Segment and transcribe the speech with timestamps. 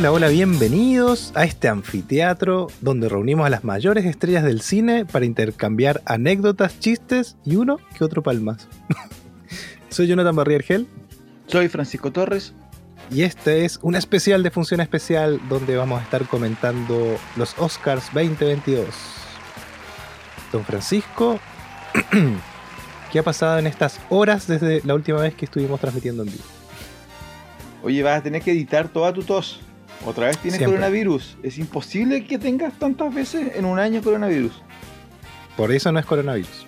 [0.00, 5.26] Hola, hola, bienvenidos a este anfiteatro donde reunimos a las mayores estrellas del cine para
[5.26, 8.66] intercambiar anécdotas, chistes y uno que otro palmas.
[9.90, 10.86] Soy Jonathan Barrier
[11.48, 12.54] Soy Francisco Torres.
[13.10, 18.06] Y este es un especial de función especial donde vamos a estar comentando los Oscars
[18.14, 18.86] 2022.
[20.50, 21.38] Don Francisco,
[23.12, 26.44] ¿qué ha pasado en estas horas desde la última vez que estuvimos transmitiendo en vivo?
[27.82, 29.60] Oye, vas a tener que editar toda tu tos.
[30.06, 31.36] Otra vez tienes coronavirus.
[31.42, 34.52] Es imposible que tengas tantas veces en un año coronavirus.
[35.56, 36.66] Por eso no es coronavirus.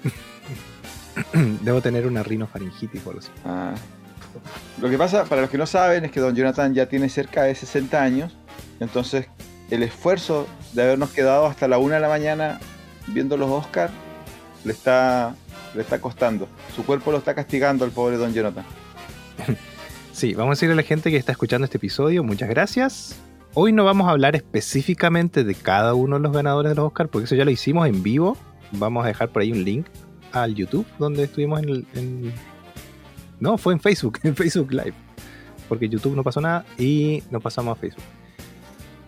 [1.63, 3.19] Debo tener una rinofaringitis por.
[3.45, 3.75] Ah.
[4.81, 7.45] Lo que pasa, para los que no saben, es que don Jonathan ya tiene cerca
[7.45, 8.37] de 60 años.
[8.81, 9.27] Entonces,
[9.71, 12.61] el esfuerzo de habernos quedado hasta la una de la mañana
[13.07, 13.93] viendo los Oscars
[14.65, 15.35] le está,
[15.75, 16.49] le está costando.
[16.75, 18.65] Su cuerpo lo está castigando al pobre don Jonathan.
[20.13, 23.17] Sí, vamos a decirle a la gente que está escuchando este episodio, muchas gracias.
[23.55, 27.11] Hoy no vamos a hablar específicamente de cada uno de los ganadores de los Oscars,
[27.11, 28.37] porque eso ya lo hicimos en vivo.
[28.73, 29.87] Vamos a dejar por ahí un link
[30.33, 32.33] al YouTube donde estuvimos en, el,
[33.41, 34.95] No, fue en Facebook, en Facebook Live.
[35.69, 38.05] Porque YouTube no pasó nada y nos pasamos a Facebook.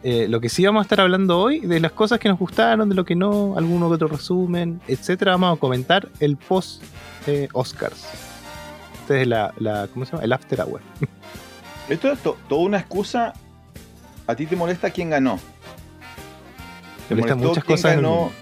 [0.02, 2.88] Eh, lo que sí vamos a estar hablando hoy, de las cosas que nos gustaron,
[2.90, 6.82] de lo que no, alguno que otro resumen, etcétera, vamos a comentar el post
[7.26, 8.06] eh, Oscars
[9.04, 9.52] este es la,
[9.92, 10.24] ¿cómo se llama?
[10.24, 10.80] El after hour.
[11.90, 13.34] Esto es toda una excusa.
[14.26, 15.38] ¿A ti te molesta quién ganó?
[17.08, 18.32] ¿Te molestó muchas quién cosas ganó?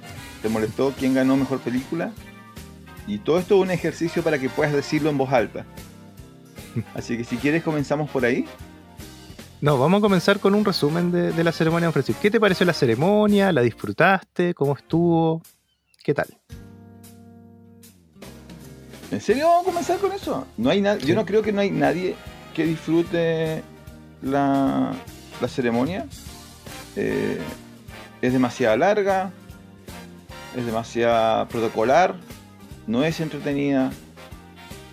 [0.41, 2.13] ¿Te molestó quién ganó mejor película?
[3.07, 5.67] Y todo esto es un ejercicio para que puedas decirlo en voz alta.
[6.95, 8.47] Así que si quieres comenzamos por ahí.
[9.61, 12.73] No, vamos a comenzar con un resumen de, la ceremonia de ¿Qué te pareció la
[12.73, 13.53] ceremonia?
[13.53, 14.55] ¿La disfrutaste?
[14.55, 15.43] ¿Cómo estuvo?
[16.03, 16.27] ¿Qué tal?
[19.11, 20.47] ¿En serio vamos a comenzar con eso?
[20.57, 22.17] No hay Yo no creo que no hay nadie
[22.55, 23.63] que disfrute
[24.23, 24.95] la,
[25.49, 26.07] ceremonia.
[26.97, 27.39] Eh,
[28.21, 29.33] es demasiado larga,
[30.57, 32.15] es demasiado protocolar,
[32.87, 33.91] no es entretenida,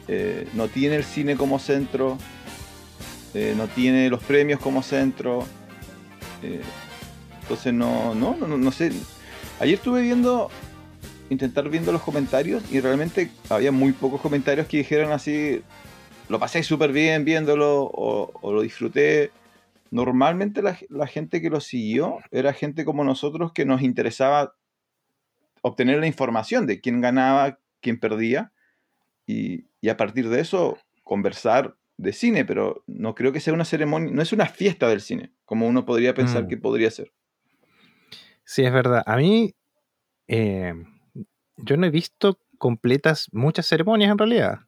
[0.07, 2.17] eh, no tiene el cine como centro,
[3.33, 5.45] eh, no tiene los premios como centro.
[7.41, 8.91] entonces no, no, no, no sé.
[9.59, 10.49] Ayer estuve viendo
[11.29, 15.61] intentar viendo los comentarios y realmente había muy pocos comentarios que dijeron así,
[16.27, 19.31] lo pasé súper bien viéndolo o, lo disfruté.
[19.91, 24.55] Normalmente la, gente que lo siguió era gente como nosotros que nos interesaba
[25.61, 28.51] obtener la información de quién ganaba, quién perdía
[29.25, 34.11] y, a partir de eso conversar de cine, pero no creo que sea una ceremonia,
[34.13, 36.47] no es una fiesta del cine, como uno podría pensar mm.
[36.47, 37.11] que podría ser.
[38.43, 39.03] Sí, es verdad.
[39.05, 39.53] A mí,
[40.27, 40.73] eh,
[41.57, 44.59] yo no he visto completas muchas ceremonias en realidad,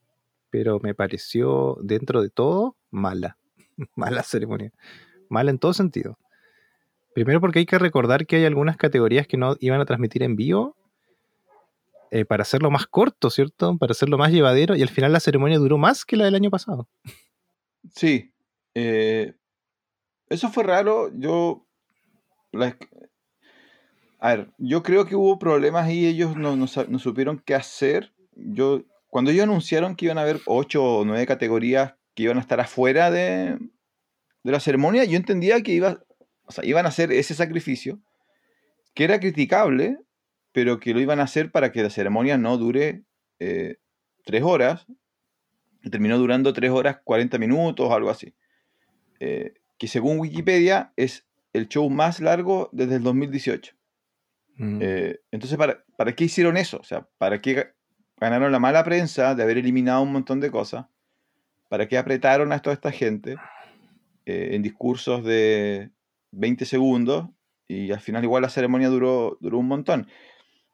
[0.50, 3.38] pero me pareció dentro de todo mala.
[3.96, 4.72] mala ceremonia.
[5.32, 6.18] Mala en todo sentido.
[7.14, 10.36] Primero porque hay que recordar que hay algunas categorías que no iban a transmitir en
[10.36, 10.76] vivo
[12.12, 13.78] eh, para hacerlo más corto, ¿cierto?
[13.78, 16.50] Para hacerlo más llevadero y al final la ceremonia duró más que la del año
[16.50, 16.88] pasado.
[17.96, 18.34] Sí.
[18.76, 19.34] Eh,
[20.30, 21.10] eso fue raro.
[21.14, 21.66] Yo
[24.20, 28.14] a ver, yo creo que hubo problemas y ellos no, supieron qué hacer.
[28.36, 32.42] Yo, cuando ellos anunciaron que iban a haber ocho o nueve categorías que iban a
[32.42, 33.58] estar afuera de,
[34.44, 36.04] la ceremonia, yo entendía que iba,
[36.64, 38.00] iban a hacer ese sacrificio,
[38.94, 40.00] que era criticable,
[40.52, 43.04] pero que lo iban a hacer para que la ceremonia no dure
[43.40, 43.78] eh,
[44.26, 44.86] tres horas.
[45.84, 48.36] Y terminó durando tres horas 40 minutos o algo así.
[49.20, 53.74] Eh, que según Wikipedia es el show más largo desde el 2018.
[54.58, 54.80] Mm.
[54.82, 56.78] Eh, entonces, ¿para, ¿para qué hicieron eso?
[56.78, 57.74] O sea, ¿para qué
[58.18, 60.86] ganaron la mala prensa de haber eliminado un montón de cosas?
[61.68, 63.38] ¿Para qué apretaron a toda esta gente
[64.26, 65.92] eh, en discursos de
[66.32, 67.30] 20 segundos?
[67.68, 70.08] Y al final igual la ceremonia duró, duró un montón.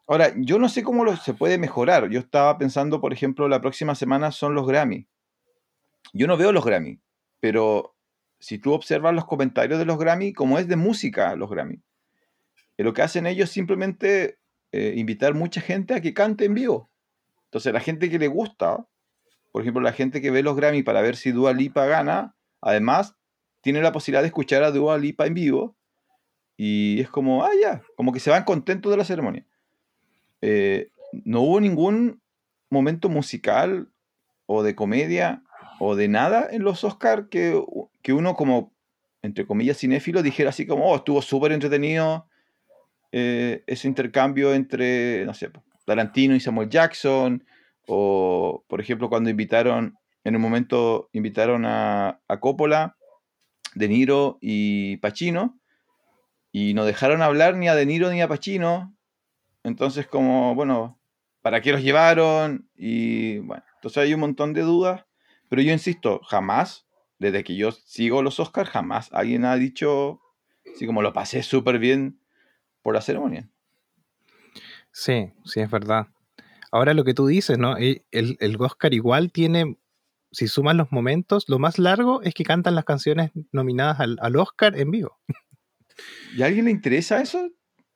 [0.08, 2.10] Ahora, yo no sé cómo lo, se puede mejorar.
[2.10, 5.06] Yo estaba pensando, por ejemplo, la próxima semana son los Grammy.
[6.14, 7.02] Yo no veo los Grammy,
[7.42, 7.96] pero
[8.40, 11.82] si tú observas los comentarios de los Grammy, como es de música los Grammy,
[12.78, 14.40] lo que hacen ellos simplemente
[14.72, 16.90] eh, invitar mucha gente a que cante en vivo.
[17.46, 18.88] Entonces, la gente que le gusta,
[19.52, 23.16] por ejemplo, la gente que ve los Grammy para ver si Dua Lipa gana, además
[23.68, 25.76] tiene la posibilidad de escuchar a Dua Lipa en vivo.
[26.56, 29.46] Y es como, ah, ya, como que se van contentos de la ceremonia.
[30.40, 30.90] Eh,
[31.26, 32.22] no hubo ningún
[32.70, 33.90] momento musical
[34.46, 35.44] o de comedia
[35.82, 37.62] o de nada en los Oscars que,
[38.02, 38.72] que uno como,
[39.22, 42.26] entre comillas, cinéfilo dijera así como, oh, estuvo súper entretenido,
[43.12, 45.52] eh, ese intercambio entre, no sé,
[45.84, 47.44] Tarantino y Samuel Jackson,
[47.86, 52.97] o por ejemplo cuando invitaron, en un momento invitaron a, a Coppola,
[53.78, 55.60] De Niro y Pacino,
[56.52, 58.96] y no dejaron hablar ni a De Niro ni a Pacino.
[59.64, 61.00] Entonces, como, bueno,
[61.42, 62.70] ¿para qué los llevaron?
[62.76, 65.06] Y bueno, entonces hay un montón de dudas,
[65.50, 66.88] pero yo insisto, jamás,
[67.20, 70.22] desde que yo sigo los Oscars, jamás alguien ha dicho,
[70.74, 72.20] así como lo pasé súper bien
[72.82, 73.50] por la ceremonia.
[74.92, 76.08] Sí, sí, es verdad.
[76.72, 77.78] Ahora lo que tú dices, ¿no?
[77.78, 79.78] El, el Oscar igual tiene,
[80.38, 84.36] si sumas los momentos, lo más largo es que cantan las canciones nominadas al, al
[84.36, 85.18] Oscar en vivo.
[86.36, 87.50] ¿Y a alguien le interesa eso?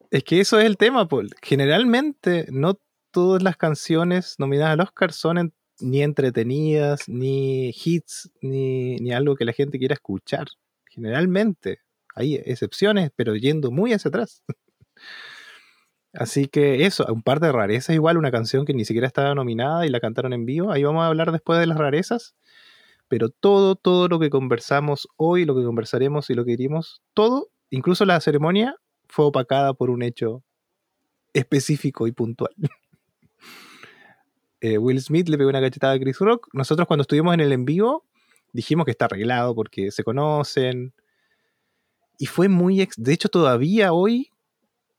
[0.09, 1.29] Es que eso es el tema, Paul.
[1.43, 2.79] Generalmente no
[3.11, 9.45] todas las canciones nominadas al Oscar son ni entretenidas, ni hits, ni, ni, algo que
[9.45, 10.47] la gente quiera escuchar.
[10.89, 11.77] Generalmente.
[12.15, 14.41] Hay excepciones, pero yendo muy hacia atrás.
[16.13, 19.85] Así que eso, un par de rarezas, igual una canción que ni siquiera estaba nominada
[19.85, 20.71] y la cantaron en vivo.
[20.71, 22.35] Ahí vamos a hablar después de las rarezas.
[23.07, 27.49] Pero todo, todo lo que conversamos hoy, lo que conversaremos y lo que diríamos, todo,
[27.69, 28.75] incluso la ceremonia,
[29.07, 30.43] fue opacada por un hecho
[31.33, 32.53] específico y puntual.
[34.63, 36.47] Eh, Will Smith le pegó una cachetada a Chris Rock.
[36.53, 38.05] Nosotros cuando estuvimos en el en vivo
[38.53, 40.93] dijimos que está arreglado porque se conocen.
[42.17, 42.87] Y fue muy...
[42.95, 44.29] de hecho, todavía hoy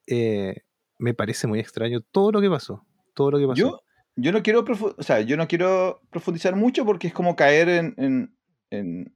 [0.08, 0.62] eh,
[1.02, 2.86] me parece muy extraño todo lo que pasó.
[3.12, 3.58] Todo lo que pasó.
[3.58, 3.82] Yo,
[4.14, 4.64] yo no quiero
[4.96, 8.36] o sea, yo no quiero profundizar mucho porque es como caer en,
[8.70, 9.14] en,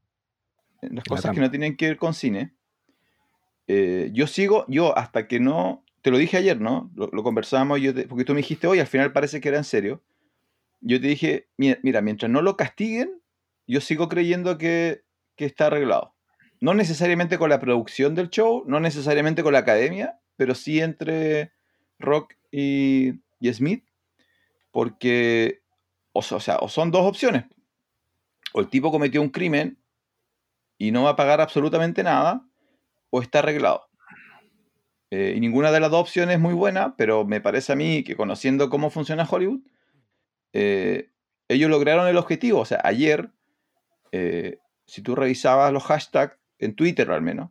[0.83, 2.57] las cosas que no tienen que ver con cine.
[3.69, 6.91] Eh, yo sigo, yo hasta que no, te lo dije ayer, ¿no?
[6.97, 10.03] Lo, conversamos, yo porque tú me dijiste hoy, al final parece que era en serio.
[10.81, 13.23] Yo te dije, mira, mientras no lo castiguen,
[13.67, 15.05] yo sigo creyendo que,
[15.37, 16.15] que está arreglado.
[16.61, 21.56] No necesariamente con la producción del show, no necesariamente con la academia, pero sí entre
[21.99, 23.13] Rock y,
[23.53, 23.85] Smith,
[24.71, 25.63] porque,
[26.13, 27.45] o, sea, o son dos opciones.
[28.53, 29.79] O el tipo cometió un crimen
[30.79, 32.47] y no va a pagar absolutamente nada,
[33.11, 33.89] o está arreglado.
[35.11, 38.03] Eh, y ninguna de las dos opciones es muy buena, pero me parece a mí
[38.03, 39.61] que conociendo cómo funciona Hollywood,
[40.53, 41.11] eh,
[41.49, 42.61] ellos lograron el objetivo.
[42.61, 43.31] O sea, ayer,
[44.13, 47.51] eh, si tú revisabas los hashtags en Twitter al menos,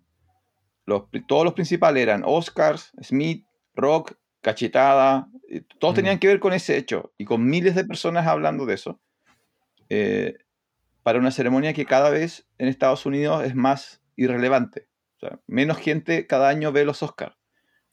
[1.27, 4.15] todos los principales eran Oscars, Smith, Rock,
[4.45, 5.95] cachetada, eh, todos mm.
[5.95, 8.99] tenían que ver con ese hecho y con miles de personas hablando de eso.
[9.89, 10.35] Eh,
[11.01, 14.87] para una ceremonia que cada vez en Estados Unidos es más irrelevante.
[15.47, 17.35] menos gente cada año ve los Oscars.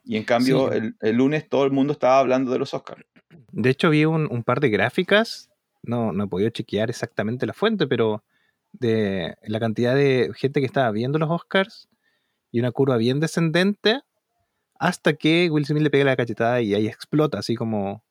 [0.05, 3.03] Y en cambio, el, lunes todo el mundo estaba hablando de los Oscars.
[3.51, 5.51] De hecho, vi un, par de gráficas,
[5.83, 8.25] no, no he podido chequear exactamente la fuente, pero
[8.73, 11.89] de la cantidad de gente que estaba viendo los Oscars
[12.51, 14.03] y una curva bien descendente
[14.83, 18.03] hasta que Will Smith le pega la cachetada y ahí explota, así como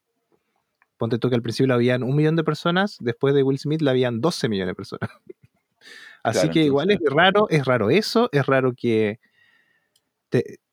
[0.95, 3.81] ponte tú que al principio la habían un millón de personas, después de Will Smith
[3.81, 5.09] la habían 12 millones de personas.
[6.23, 9.19] así que igual es raro, es raro eso, es raro que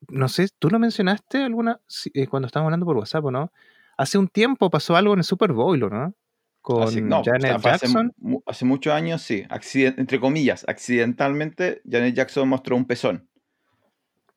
[0.09, 1.81] no sé, tú lo mencionaste alguna
[2.15, 3.51] eh, cuando estábamos hablando por WhatsApp, ¿no?
[3.97, 6.15] Hace un tiempo pasó algo en el Super Bowl, ¿no?
[6.61, 8.15] Con Janet Jackson.
[8.47, 13.28] Hace, muchos años, sí, entre comillas, accidentalmente, Janet Jackson mostró un pezón.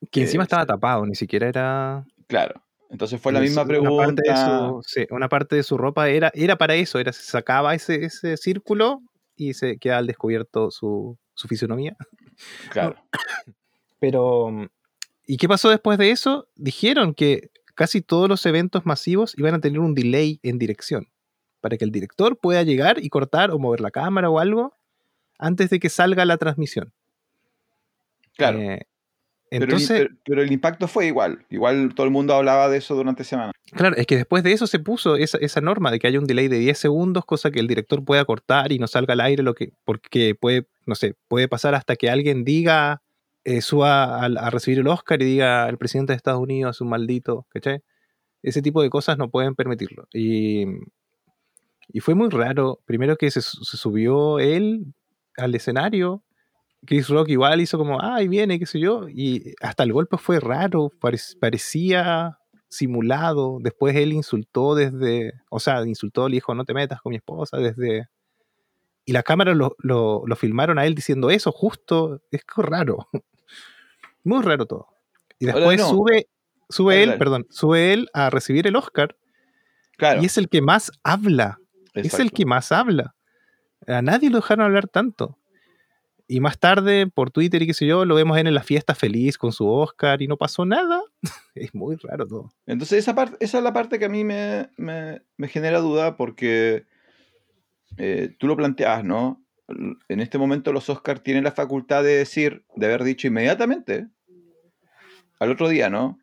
[0.09, 2.05] Que encima estaba tapado, ni siquiera era.
[2.27, 2.61] Claro.
[2.89, 3.91] Entonces fue la misma pregunta.
[3.93, 7.13] Una parte de su, sí, una parte de su ropa era, era para eso, era
[7.13, 9.01] se sacaba ese, ese círculo
[9.37, 11.95] y se queda al descubierto su, su fisonomía.
[12.69, 12.95] Claro.
[13.99, 14.69] Pero,
[15.25, 16.47] ¿y qué pasó después de eso?
[16.55, 21.07] Dijeron que casi todos los eventos masivos iban a tener un delay en dirección,
[21.61, 24.75] para que el director pueda llegar y cortar o mover la cámara o algo
[25.37, 26.93] antes de que salga la transmisión.
[28.35, 28.59] Claro.
[28.59, 28.87] Eh,
[29.51, 31.45] entonces, pero, el, impacto fue igual.
[31.49, 33.51] Igual todo el mundo hablaba de eso durante semana.
[33.73, 36.47] Claro, es que después de eso se puso esa, norma de que haya un delay
[36.47, 39.53] de 10 segundos, cosa que el director pueda cortar y no salga al aire, lo
[39.53, 43.01] que, porque puede, no sé, puede pasar hasta que alguien diga,
[43.43, 46.89] eh, suba a, recibir el Oscar y diga el presidente de Estados Unidos es un
[46.89, 47.81] maldito, ¿cachai?
[48.43, 50.07] Ese tipo de cosas no pueden permitirlo.
[50.13, 50.65] Y,
[51.89, 52.79] y fue muy raro.
[52.85, 54.85] Primero que se, se subió él
[55.35, 56.23] al escenario
[56.85, 60.39] Chris Rock igual hizo como, ay, viene, qué sé yo, y hasta el golpe fue
[60.39, 60.91] raro,
[61.39, 63.59] parecía simulado.
[63.61, 67.57] Después él insultó desde, o sea, insultó, le dijo, no te metas con mi esposa,
[67.57, 68.07] desde...
[69.03, 73.07] Y la cámara lo, lo, filmaron a él diciendo eso, justo, es raro.
[74.23, 74.87] Muy raro todo.
[75.39, 76.27] Y después sube,
[76.69, 79.17] sube él, perdón, sube él a recibir el Oscar.
[79.97, 80.21] Claro.
[80.21, 81.59] Y es el que más habla.
[81.93, 83.15] Es el que más habla.
[83.87, 85.39] A nadie lo dejaron hablar tanto.
[86.31, 89.37] Y más tarde, por Twitter y qué sé yo, lo vemos en la fiesta feliz
[89.37, 91.01] con su Oscar y no pasó nada.
[91.55, 92.53] es muy raro todo.
[92.65, 94.69] Entonces, esa, esa es la parte que a mí me,
[95.49, 96.85] genera duda porque
[97.97, 99.43] eh, tú lo planteas, ¿no?
[100.07, 104.07] en este momento los Oscars tienen la facultad de decir, de haber dicho inmediatamente,
[105.39, 106.17] al otro día, ¿no?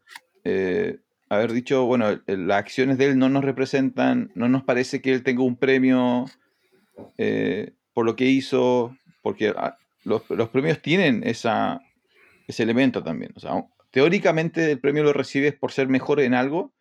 [0.45, 5.13] Eh, haber dicho, bueno, las acciones de él no nos representan, no nos parece que
[5.13, 6.25] él tenga un premio
[7.19, 9.53] eh, por lo que hizo, porque
[10.07, 11.81] ah, los, premios tienen esa,
[12.47, 13.33] ese elemento también.
[13.37, 16.73] O sea, teóricamente el premio lo recibes por ser mejor en algo,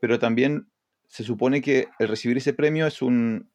[0.00, 0.68] pero también
[1.08, 3.50] se supone que el recibir ese premio es un...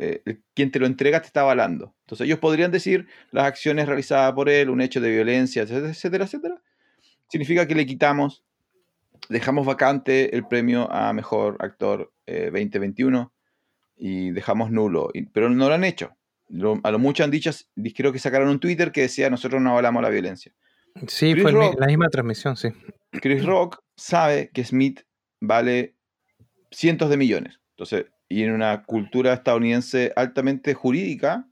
[0.00, 0.22] Eh,
[0.54, 1.94] quien te lo entrega te está avalando.
[2.02, 6.62] Entonces ellos podrían decir las acciones realizadas por él, un hecho de violencia, etcétera, etcétera.
[7.28, 8.44] Significa que le quitamos,
[9.28, 13.38] dejamos vacante el premio a Mejor Actor 2021 eh,
[13.96, 15.10] y dejamos nulo.
[15.32, 16.17] pero no lo han hecho.
[16.82, 17.50] A lo mucho han dicho,
[17.94, 20.52] creo que sacaron un Twitter que decía nosotros no avalamos la violencia.
[21.06, 22.68] Sí, fue la misma transmisión, sí.
[23.12, 25.02] Chris Rock sabe que Smith
[25.40, 25.96] vale
[26.70, 27.60] cientos de millones.
[27.70, 31.48] Entonces, y en una cultura estadounidense altamente jurídica,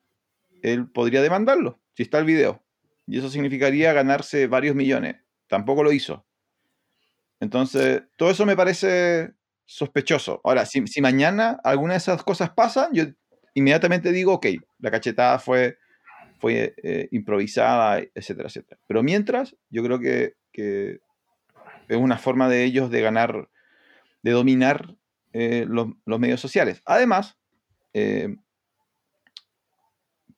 [0.63, 2.65] él podría demandarlo, si está el video.
[3.07, 5.17] Y eso significaría ganarse varios millones.
[5.47, 6.27] Tampoco lo hizo.
[7.41, 9.35] Entonces, todo eso me parece
[9.65, 10.41] sospechoso.
[10.45, 13.05] Ahora, si, mañana alguna de esas cosas pasan, yo
[13.57, 14.47] inmediatamente digo, ok,
[14.81, 15.79] la cachetada fue,
[16.39, 18.79] fue eh, improvisada, etcétera, etcétera.
[18.87, 23.49] Pero mientras, yo creo que, es una forma de ellos de ganar,
[24.23, 24.97] de dominar
[25.33, 26.83] eh, los, medios sociales.
[26.85, 27.39] Además,
[27.95, 28.37] eh,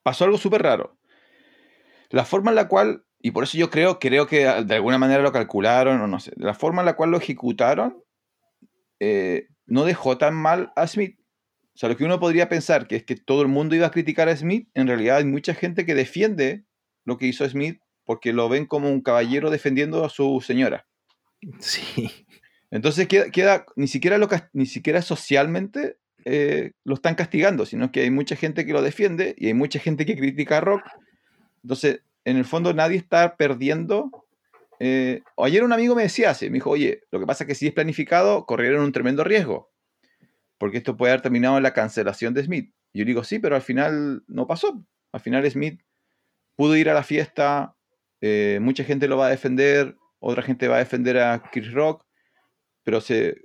[0.02, 0.98] pasó algo súper raro.
[2.10, 5.22] La forma en la cual, y por eso yo creo, creo que de alguna manera
[5.22, 8.02] lo calcularon, o no sé, la forma en la cual lo ejecutaron
[9.66, 11.18] no dejó tan mal a Smith.
[11.78, 13.92] O sea, lo que uno podría pensar que es que todo el mundo iba a
[13.92, 16.64] criticar a Smith, en realidad hay mucha gente que defiende
[17.04, 20.88] lo que hizo Smith porque lo ven como un caballero defendiendo a su señora.
[21.60, 22.10] Sí.
[22.72, 28.10] Entonces queda, ni, siquiera lo, ni siquiera socialmente eh, lo están castigando, sino que hay
[28.10, 30.82] mucha gente que lo defiende y hay mucha gente que critica a Rock.
[31.62, 34.26] Entonces, en el fondo nadie está perdiendo.
[34.80, 37.54] Eh, ayer un amigo me decía así, me dijo, oye, lo que pasa es que
[37.54, 39.70] si es planificado, corrieron un tremendo riesgo,
[40.58, 42.74] porque esto puede haber terminado en la cancelación de Smith.
[42.92, 44.84] Yo digo, sí, pero al final no pasó.
[45.12, 45.80] Al final Smith
[46.56, 47.76] pudo ir a la fiesta,
[48.20, 52.04] eh, mucha gente lo va a defender, otra gente va a defender a Chris Rock,
[52.82, 53.36] pero se,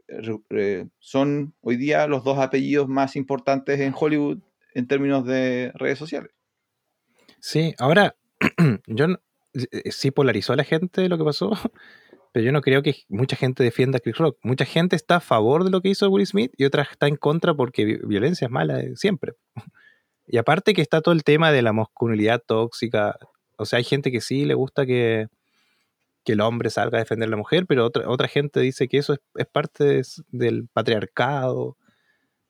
[0.99, 4.39] son hoy día los dos apellidos más importantes en Hollywood
[4.73, 6.31] en términos de redes sociales.
[7.39, 8.15] Sí, ahora,
[8.87, 9.05] yo
[9.53, 11.51] eh, sí polarizó a la gente lo que pasó,
[12.33, 14.39] pero yo no creo que mucha gente defienda a Chris Rock.
[14.41, 17.15] Mucha gente está a favor de lo que hizo Will Smith y otra está en
[17.15, 19.33] contra porque violencia es mala siempre.
[20.25, 23.17] Y aparte que está todo el tema de la masculinidad tóxica.
[23.57, 25.27] O sea, hay gente que sí le gusta que,
[26.23, 28.99] que el hombre salga a defender a la mujer, pero otra, otra gente dice que
[28.99, 31.75] eso es, parte del patriarcado,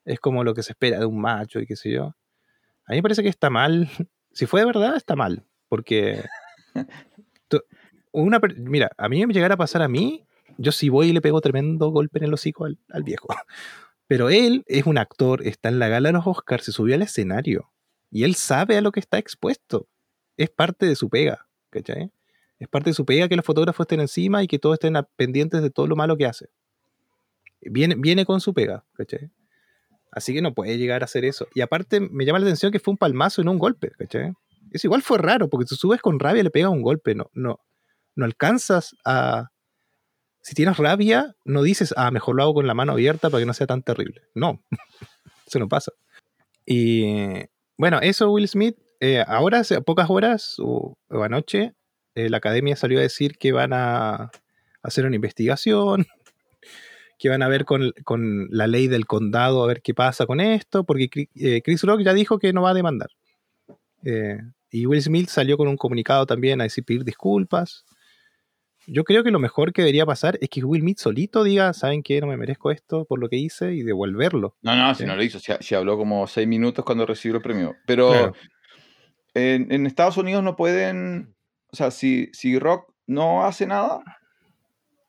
[0.05, 2.15] es como lo que se espera de un macho y qué sé yo.
[2.85, 3.89] A mí me parece que está mal.
[4.35, 5.45] Si fue de verdad, está mal.
[5.69, 6.23] Porque.
[8.13, 10.23] Una, mira, a mí me llegara a pasar a mí,
[10.57, 13.27] yo si voy y le pego tremendo golpe en el hocico al, al viejo.
[14.07, 17.01] Pero él es un actor, está en la gala de los Oscars, se subió al
[17.01, 17.71] escenario.
[18.11, 19.87] Y él sabe a lo que está expuesto.
[20.37, 21.47] Es parte de su pega.
[21.71, 22.11] ¿Cachai?
[22.59, 25.61] Es parte de su pega que los fotógrafos estén encima y que todos estén pendientes
[25.61, 26.49] de todo lo malo que hace.
[27.61, 29.31] Viene, viene con su pega, ¿cachai?
[30.11, 31.47] Así que no puede llegar a hacer eso.
[31.55, 34.33] Y aparte me llama la atención que fue un palmazo y no un golpe, ¿cachai?
[34.71, 37.59] Eso igual fue raro, porque si subes con rabia le pegas un golpe, no, no,
[38.15, 39.49] no alcanzas a...
[40.41, 43.45] Si tienes rabia, no dices, ah, mejor lo hago con la mano abierta para que
[43.45, 44.23] no sea tan terrible.
[44.35, 44.61] No,
[45.47, 45.93] eso no pasa.
[46.65, 47.45] Y
[47.77, 51.73] bueno, eso Will Smith, eh, ahora, pocas horas o anoche,
[52.15, 54.31] eh, la academia salió a decir que van a
[54.83, 56.05] hacer una investigación,
[57.19, 57.93] que van a ver con,
[58.49, 62.13] la ley del condado a ver qué pasa con esto, porque eh, Chris Rock ya
[62.13, 63.09] dijo que no va a demandar.
[64.03, 64.37] Eh,
[64.69, 67.85] y Will Smith salió con un comunicado también a decir pedir disculpas.
[68.87, 72.03] Yo creo que lo mejor que debería pasar es que Will Smith solito diga, ¿saben
[72.03, 72.19] qué?
[72.19, 74.55] No me merezco esto por lo que hice y devolverlo.
[74.61, 77.75] No, no, si no lo hizo, se, habló como seis minutos cuando recibió el premio.
[77.85, 78.33] Pero
[79.33, 81.33] en, Estados Unidos no pueden
[81.73, 84.03] o sea, si, si Rock no hace nada,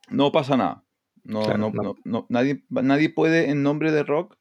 [0.08, 0.82] no pasa nada.
[1.22, 1.42] No,
[2.04, 4.36] no, nadie, nadie puede en nombre de Rock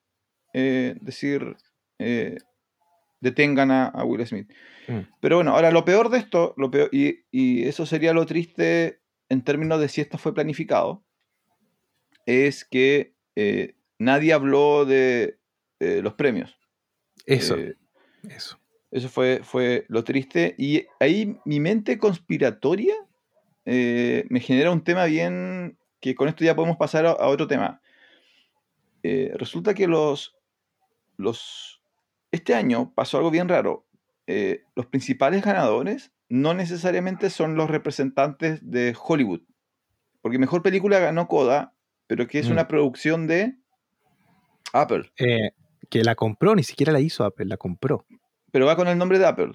[0.53, 1.57] eh, decir
[1.99, 2.37] eh,
[3.19, 4.49] detengan a, Will Smith.
[4.87, 4.99] Mm.
[5.19, 9.01] Pero bueno, ahora lo peor de esto, lo peor, y, eso sería lo triste
[9.33, 11.03] en términos de si esto fue planificado,
[12.25, 15.37] es que eh, nadie habló de
[15.79, 16.57] los premios.
[17.25, 17.57] Eso.
[18.29, 18.57] eso.
[18.93, 20.55] Eso fue, fue lo triste.
[20.57, 22.93] Y ahí mi mente conspiratoria
[23.65, 27.81] eh, me genera un tema bien, que con esto ya podemos pasar a, otro tema.
[29.01, 30.35] Eh, resulta que los,
[31.17, 31.81] los...
[32.31, 33.87] Este año pasó algo bien raro.
[34.27, 39.41] Eh, los principales ganadores no necesariamente son los representantes de Hollywood.
[40.21, 41.75] Porque mejor película ganó Coda,
[42.07, 42.51] pero que es Mm.
[42.53, 43.55] una producción de
[44.73, 45.11] Apple.
[45.17, 45.51] Eh,
[45.89, 48.05] que la compró, ni siquiera la hizo Apple, la compró.
[48.51, 49.51] Pero va con el nombre de Apple.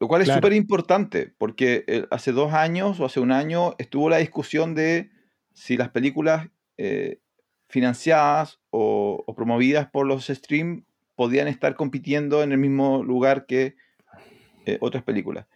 [0.00, 0.38] Lo cual es Claro.
[0.40, 5.10] súper importante, porque eh, hace dos años o hace un año estuvo la discusión de
[5.54, 7.20] si las películas eh,
[7.68, 13.76] financiadas o, o promovidas por los stream podían estar compitiendo en el mismo lugar que
[14.66, 15.46] eh, otras películas.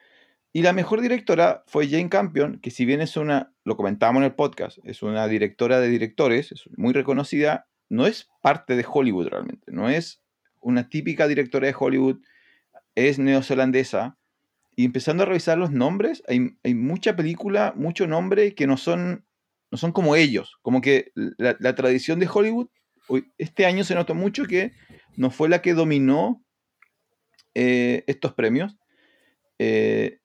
[0.53, 4.27] Y la mejor directora fue Jane Campion, que si bien es una, lo comentábamos en
[4.27, 9.29] el podcast, es una directora de directores, es muy reconocida, no es parte de Hollywood
[9.29, 10.23] realmente, no es
[10.61, 12.21] una típica directora de Hollywood,
[12.95, 14.17] es neozelandesa.
[14.77, 19.27] Y empezando a revisar los nombres, hay, hay mucha película, mucho nombre que no son,
[19.71, 20.57] no son como ellos.
[20.63, 22.69] Como que la, la tradición de Hollywood,
[23.39, 24.73] este año se notó mucho que
[25.17, 26.43] no fue la que dominó
[27.55, 28.77] eh, estos premios.
[29.63, 30.21] Eh,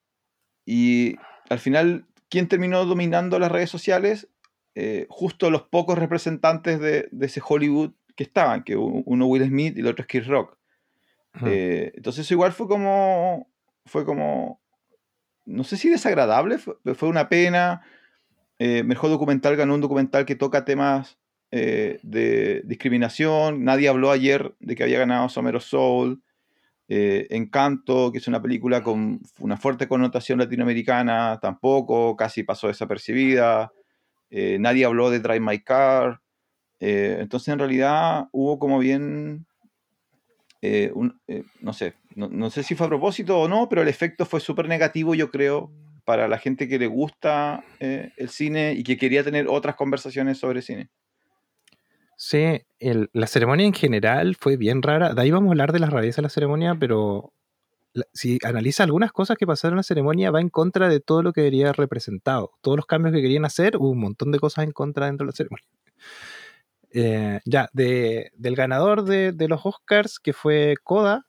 [0.66, 1.18] y
[1.50, 4.30] al final, ¿quién terminó dominando las redes sociales?
[4.76, 9.76] Eh, justo los pocos representantes de, de ese Hollywood que estaban, que uno Will Smith
[9.76, 10.58] y el otro es Chris Rock.
[11.46, 13.52] Eh, entonces igual fue como,
[13.86, 14.62] fue como,
[15.44, 17.82] no sé si desagradable, fue, fue una pena.
[18.58, 21.18] Mejor documental ganó un documental que toca temas
[21.52, 23.66] de discriminación.
[23.66, 26.24] Nadie habló ayer de que había ganado Summer of Soul.
[26.88, 33.72] Eh, Encanto, que es una película con una fuerte connotación latinoamericana, tampoco, casi pasó desapercibida.
[34.30, 36.22] Eh, nadie habló de Drive My Car.
[36.80, 39.46] Eh, entonces, en realidad, hubo como bien.
[41.62, 44.40] no sé, no, no sé si fue a propósito o no, pero el efecto fue
[44.40, 45.72] súper negativo, yo creo,
[46.06, 50.62] para la gente que le gusta el cine y que quería tener otras conversaciones sobre
[50.62, 50.90] cine.
[52.18, 55.14] Sí, el- la ceremonia en general fue bien rara.
[55.14, 57.34] De ahí vamos a hablar de las rarezas de la ceremonia, pero
[57.94, 61.24] la- si analiza algunas cosas que pasaron en la ceremonia, va en contra de todo
[61.24, 62.52] lo que debería haber representado.
[62.62, 65.32] Todos los cambios que querían hacer, hubo un montón de cosas en contra dentro de
[65.32, 65.66] la ceremonia.
[66.92, 71.26] Eh, ya, de- del ganador de, de los Oscars, que fue Coda,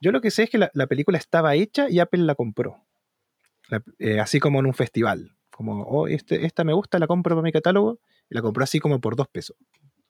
[0.00, 2.84] yo lo que sé es que la, la película estaba hecha y Apple la compró.
[3.70, 5.32] La- eh, así como en un festival.
[5.50, 8.00] Como, oh, este, esta me gusta, la compro para mi catálogo.
[8.30, 9.56] Y la compró así como por dos pesos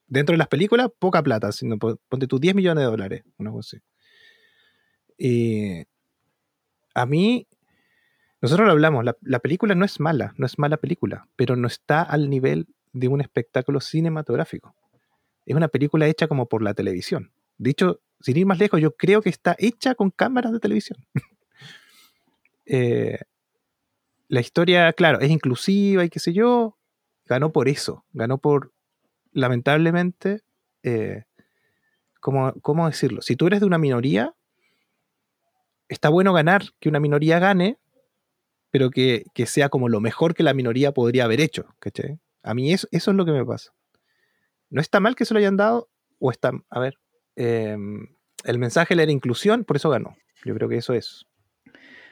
[0.09, 3.51] dentro de las películas, poca plata, sino po- ponte tú 10 millones de dólares, una
[3.53, 3.85] cosa así.
[5.19, 5.85] Y
[6.95, 7.47] a mí,
[8.41, 11.67] nosotros lo hablamos, la, la película no es mala, no es mala película, pero no
[11.67, 14.75] está al nivel de un espectáculo cinematográfico.
[15.47, 17.33] Es una película hecha como por la televisión.
[17.59, 20.99] Dicho, sin ir más lejos, yo creo que está hecha con cámaras de televisión.
[22.71, 23.19] Eh,
[24.29, 26.77] la historia, claro, es inclusiva y qué sé yo,
[27.25, 28.73] ganó por eso, ganó por,
[29.33, 30.43] lamentablemente,
[30.83, 31.25] eh,
[32.21, 33.23] ¿cómo, cómo decirlo?
[33.23, 34.35] Si tú eres de una minoría,
[35.89, 37.79] está bueno ganar, que una minoría gane,
[38.71, 42.19] pero que, que sea como lo mejor que la minoría podría haber hecho, ¿cachai?
[42.43, 43.73] A mí eso, eso es lo que me pasa.
[44.71, 45.89] No está mal que se lo hayan dado,
[46.19, 46.99] o está, a ver,
[47.37, 47.77] eh,
[48.45, 50.17] el mensaje era inclusión, por eso ganó.
[50.45, 51.25] Yo creo que eso es.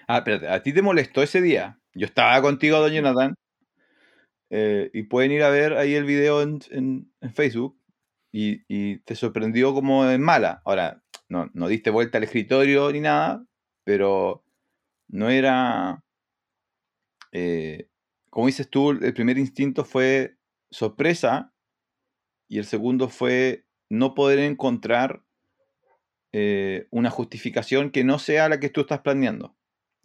[0.09, 1.79] Ah, espérate, ¿a ti te molestó ese día?
[1.95, 3.35] Yo estaba contigo, don Jonathan.
[4.51, 7.79] Eh, y pueden ir a ver ahí el video en, en- Facebook.
[8.33, 10.61] Y, y te sorprendió como en mala.
[10.65, 13.47] Ahora, no, no diste vuelta al escritorio ni nada,
[13.85, 14.45] pero
[15.09, 16.05] no era.
[17.33, 17.89] eh,
[18.31, 20.37] como dices tú, el primer instinto fue
[20.71, 21.55] sorpresa.
[22.49, 25.23] Y el segundo fue no poder encontrar
[26.33, 29.57] eh, una justificación que no sea la que tú estás planeando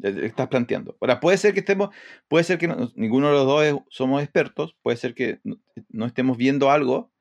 [0.01, 0.97] estás planteando.
[1.01, 1.89] Ahora, puede ser que estemos,
[2.27, 5.57] puede ser que no- ninguno de los dos somos expertos, puede ser que no,
[5.89, 7.11] no estemos viendo algo,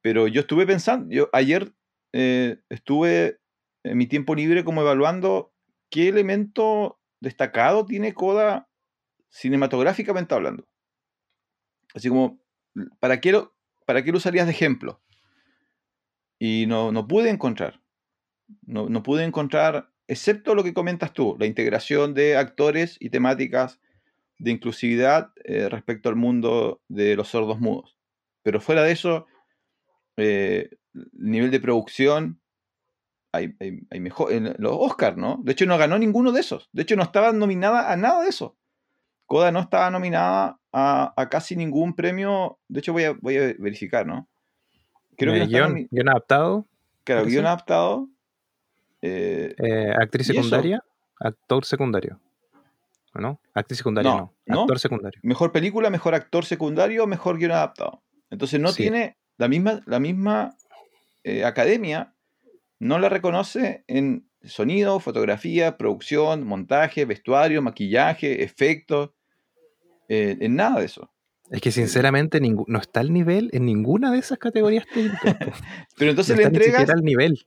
[0.00, 1.72] pero yo estuve pensando, yo ayer
[2.12, 3.40] eh, estuve
[3.82, 5.52] en mi tiempo libre como evaluando
[5.90, 8.68] qué elemento destacado tiene Coda
[9.28, 10.66] cinematográficamente hablando.
[11.94, 12.40] Así como,
[13.00, 13.54] ¿para qué lo,
[13.86, 15.02] para qué lo usarías de ejemplo?
[16.38, 17.80] Y no, no pude encontrar.
[18.62, 23.80] No, no pude encontrar, excepto lo que comentas tú, la integración de actores y temáticas
[24.38, 27.96] de inclusividad eh, respecto al mundo de los sordos mudos.
[28.42, 29.26] Pero fuera de eso,
[30.16, 32.40] eh, el nivel de producción,
[33.32, 34.32] hay, hay- hay mejor.
[34.32, 35.40] En los Oscars, ¿no?
[35.42, 36.68] De hecho, no ganó ninguno de esos.
[36.72, 38.56] De hecho, no estaba nominada a nada de eso.
[39.26, 42.58] Coda no estaba nominada a, a casi ningún premio.
[42.68, 44.28] De hecho, voy a, voy a verificar, ¿no?
[45.18, 46.66] Creo que Eh, no guion, adaptado,
[47.04, 48.08] Claro, guion adaptado.
[49.06, 50.82] Eh, eh, actriz secundaria,
[51.20, 52.20] actor secundario.
[53.14, 53.40] ¿O ¿No?
[53.54, 54.60] Actriz secundaria No, no, ¿no?
[54.62, 55.20] actor secundario.
[55.22, 58.02] mejor película, mejor actor secundario, mejor guion adaptado.
[58.30, 58.82] Entonces no Sí.
[58.82, 60.56] tiene la misma, la misma
[61.24, 62.14] eh, academia,
[62.78, 69.10] no la reconoce en sonido, fotografía, producción, montaje, vestuario, maquillaje, efectos,
[70.08, 71.10] en nada de eso.
[71.50, 75.36] Es que sinceramente no está al nivel en ninguna de esas categorías técnicas.
[75.96, 76.90] pero entonces le entregas.
[76.90, 77.46] al nivel.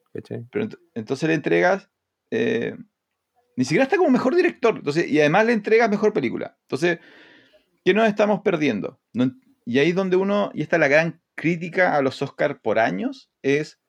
[0.51, 1.89] Pero entonces le entregas.
[2.31, 2.75] Eh,
[3.57, 4.77] ni siquiera está como mejor director.
[4.77, 6.57] Entonces, y además le entregas mejor película.
[6.62, 6.99] Entonces,
[7.83, 9.01] ¿qué nos estamos perdiendo?
[9.65, 10.51] y ahí es donde uno.
[10.53, 13.29] Y esta es la gran crítica a los Oscars por años.
[13.41, 13.81] Es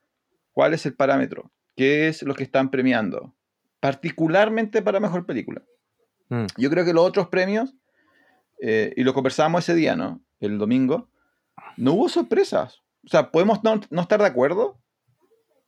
[0.51, 1.53] cuál es el parámetro.
[1.77, 3.37] ¿Qué es lo que están premiando?
[3.79, 5.63] Particularmente para mejor película.
[6.29, 6.47] Mm.
[6.57, 7.77] Yo creo que los otros premios
[8.61, 10.23] eh, y lo conversábamos ese día, ¿no?
[10.39, 11.11] El domingo,
[11.77, 12.83] no hubo sorpresas.
[13.05, 14.79] O sea, podemos no, estar de acuerdo,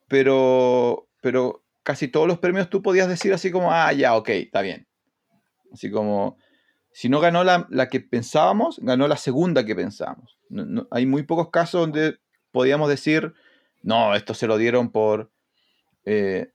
[0.09, 4.61] pero, pero casi todos los premios tú podías decir así como, ah, ya, ok, está
[4.61, 4.87] bien.
[5.73, 6.37] Así como,
[6.93, 10.39] si no ganó la, que pensábamos, ganó la segunda que pensábamos.
[10.91, 12.19] hay muy pocos casos donde
[12.51, 13.33] podíamos decir,
[13.83, 15.33] no, esto se lo dieron por,
[16.05, 16.53] eh,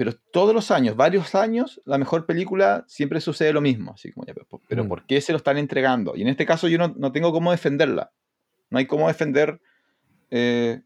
[0.00, 3.92] pero todos los años, varios años, la mejor película siempre sucede lo mismo.
[3.92, 4.24] Así como,
[4.66, 4.88] pero, mm.
[4.88, 6.16] ¿por qué se lo están entregando?
[6.16, 8.10] Y en este caso yo no, tengo cómo defenderla.
[8.70, 9.60] No hay cómo defender
[10.30, 10.80] eh,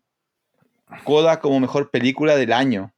[1.05, 2.93] Coda como mejor película del año.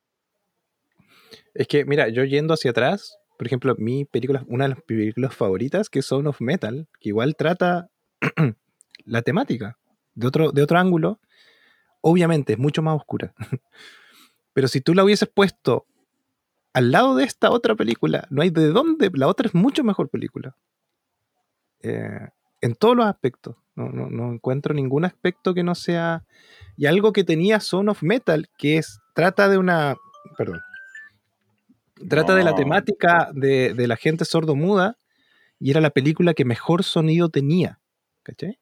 [1.53, 5.35] Es que, mira, yo yendo hacia atrás, por ejemplo, mi película, una de las películas
[5.35, 7.91] favoritas, que es Sound of Metal, que igual trata
[9.05, 9.77] la temática
[10.15, 11.21] de otro, de otro ángulo,
[12.01, 13.35] obviamente es mucho más oscura.
[14.55, 15.87] Pero si tú la hubieses puesto
[16.77, 20.11] al lado de esta otra película, no hay de dónde, la otra es mucho mejor
[20.11, 20.55] película.
[21.81, 22.29] Eh,
[22.61, 23.57] en todos los aspectos.
[23.77, 26.27] No, encuentro ningún aspecto que no sea.
[26.77, 29.01] Y algo que tenía Son of Metal, que es.
[29.15, 29.97] Trata de una.
[30.37, 30.61] Perdón.
[32.11, 34.99] Trata de la temática de, de la gente sordo-muda.
[35.59, 37.81] Y era la película que mejor sonido tenía.
[38.23, 38.59] ¿Caché?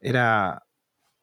[0.00, 0.65] Era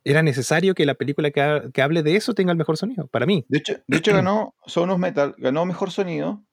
[0.06, 3.46] era necesario que la película que, hable de eso tenga el mejor sonido, para mí.
[3.48, 6.44] De hecho, de hecho ganó Sonos Metal, ganó mejor sonido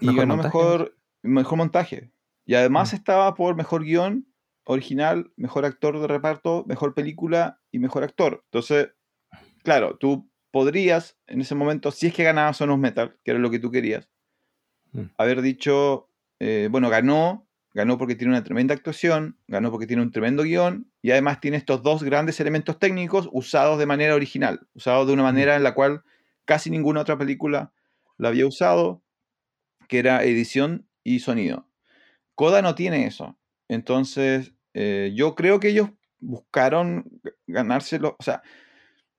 [0.00, 2.12] y ganó mejor, mejor montaje.
[2.44, 2.96] Y además mm.
[2.96, 4.26] estaba por mejor guion
[4.64, 8.42] original, mejor actor de reparto, mejor película y mejor actor.
[8.46, 8.90] Entonces,
[9.62, 13.50] claro, tú podrías en ese momento, si es que ganaba Sonos Metal, que era lo
[13.50, 14.08] que tú querías,
[14.92, 15.02] mm.
[15.18, 16.10] haber dicho,
[16.40, 17.43] eh, bueno, ganó
[17.74, 21.56] ganó porque tiene una tremenda actuación, ganó porque tiene un tremendo guion y además tiene
[21.56, 25.74] estos dos grandes elementos técnicos usados de manera original, usados de una manera en la
[25.74, 26.02] cual
[26.44, 27.72] casi ninguna otra película
[28.16, 29.02] la había usado,
[29.88, 31.68] que era edición y sonido.
[32.36, 33.36] Coda no tiene eso.
[33.68, 38.42] Entonces, eh, yo creo que ellos buscaron ganárselo, o sea,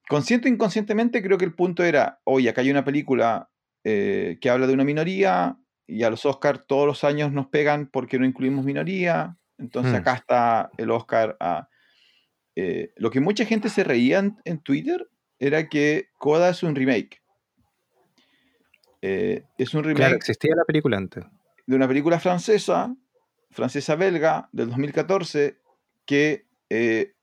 [0.08, 3.50] consciente o inconscientemente creo que el punto era, oye, acá hay una película
[3.84, 7.88] eh, que habla de una minoría, y a los Oscars todos los años nos pegan
[7.88, 9.38] porque no incluimos minoría.
[9.58, 9.98] Entonces hmm.
[9.98, 11.70] acá está el Oscar a...
[12.56, 17.22] Eh, lo que mucha gente se reía en, Twitter era que Coda es un remake.
[19.02, 19.98] Eh, es un remake...
[19.98, 21.26] Claro, existía la película antes.
[21.68, 22.96] De una película francesa,
[23.52, 25.58] francesa-belga, del 2014,
[26.06, 27.14] que eh,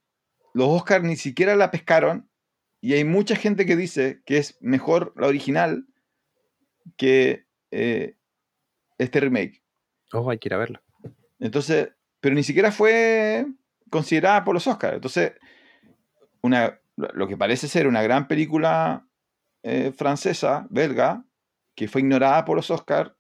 [0.53, 2.29] los Oscars ni siquiera la pescaron
[2.81, 5.87] y hay mucha gente que dice que es mejor la original
[6.96, 7.46] que
[9.03, 9.62] este remake.
[10.12, 10.81] Oh, hay que ir a verlo.
[11.38, 13.47] Entonces, pero ni siquiera fue
[13.91, 14.95] considerada por los Oscars.
[14.95, 15.33] Entonces,
[16.41, 19.07] una, lo que parece ser una gran película
[19.62, 21.25] eh, francesa, belga,
[21.75, 23.12] que fue ignorada por los Oscars,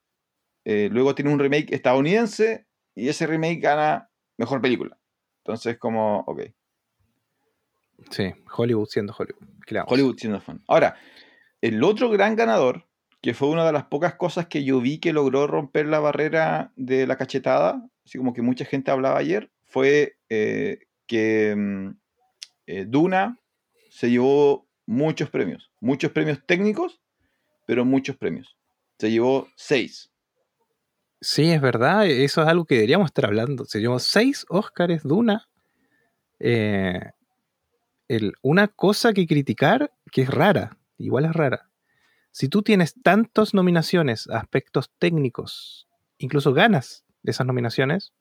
[0.64, 4.98] eh, luego tiene un remake estadounidense y ese remake gana mejor película.
[5.44, 6.42] Entonces, como, ok.
[8.10, 9.46] Sí, Hollywood siendo Hollywood.
[9.86, 10.62] Hollywood siendo fan.
[10.68, 10.96] Ahora,
[11.60, 12.88] el otro gran ganador
[13.22, 16.72] que fue una de las pocas cosas que yo vi que logró romper la barrera
[16.74, 21.90] de la cachetada, así como que mucha gente hablaba ayer, fue eh, que mm,
[22.66, 23.38] eh, Duna
[23.90, 27.00] se llevó muchos premios, muchos premios técnicos,
[27.64, 28.56] pero muchos premios.
[28.98, 30.10] Se llevó seis.
[31.20, 33.64] Sí, es verdad, eso es algo que deberíamos estar hablando.
[33.66, 35.48] Se llevó seis Óscares Duna.
[36.40, 37.12] Eh,
[38.42, 41.71] una cosa que criticar que es rara, igual es rara
[42.32, 48.14] si tú tienes tantas nominaciones aspectos técnicos, incluso ganas de esas nominaciones,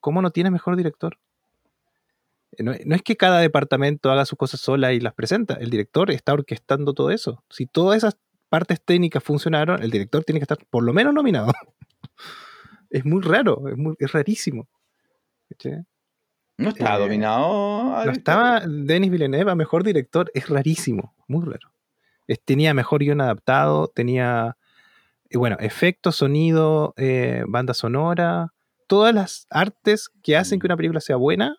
[0.00, 1.18] ¿cómo no tienes mejor director?
[2.58, 5.54] Eh, no, es que cada departamento haga sus cosas sola y las presenta.
[5.54, 7.44] El director está orquestando todo eso.
[7.48, 11.52] Si todas esas partes técnicas funcionaron, el director tiene que estar por lo menos nominado.
[12.90, 13.62] es muy raro,
[13.98, 14.68] es, rarísimo.
[16.58, 18.04] No estaba dominado.
[18.04, 21.75] No estaba Denis Villeneuve, mejor director, es rarísimo, muy raro
[22.44, 24.56] tenía mejor guion adaptado, tenía,
[25.30, 28.52] eh, bueno, efectos, sonido, eh, banda sonora,
[28.86, 31.58] todas las artes que hacen que una película sea buena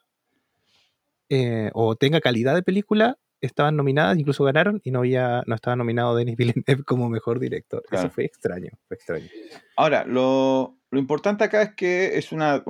[1.29, 5.75] eh, o tenga calidad de película, estaban nominadas, incluso ganaron, y no había, no estaba
[5.75, 7.83] nominado Denis Villeneuve como mejor director.
[7.91, 9.27] Eso fue extraño, fue extraño.
[9.75, 12.63] Ahora, lo, importante acá es que es una,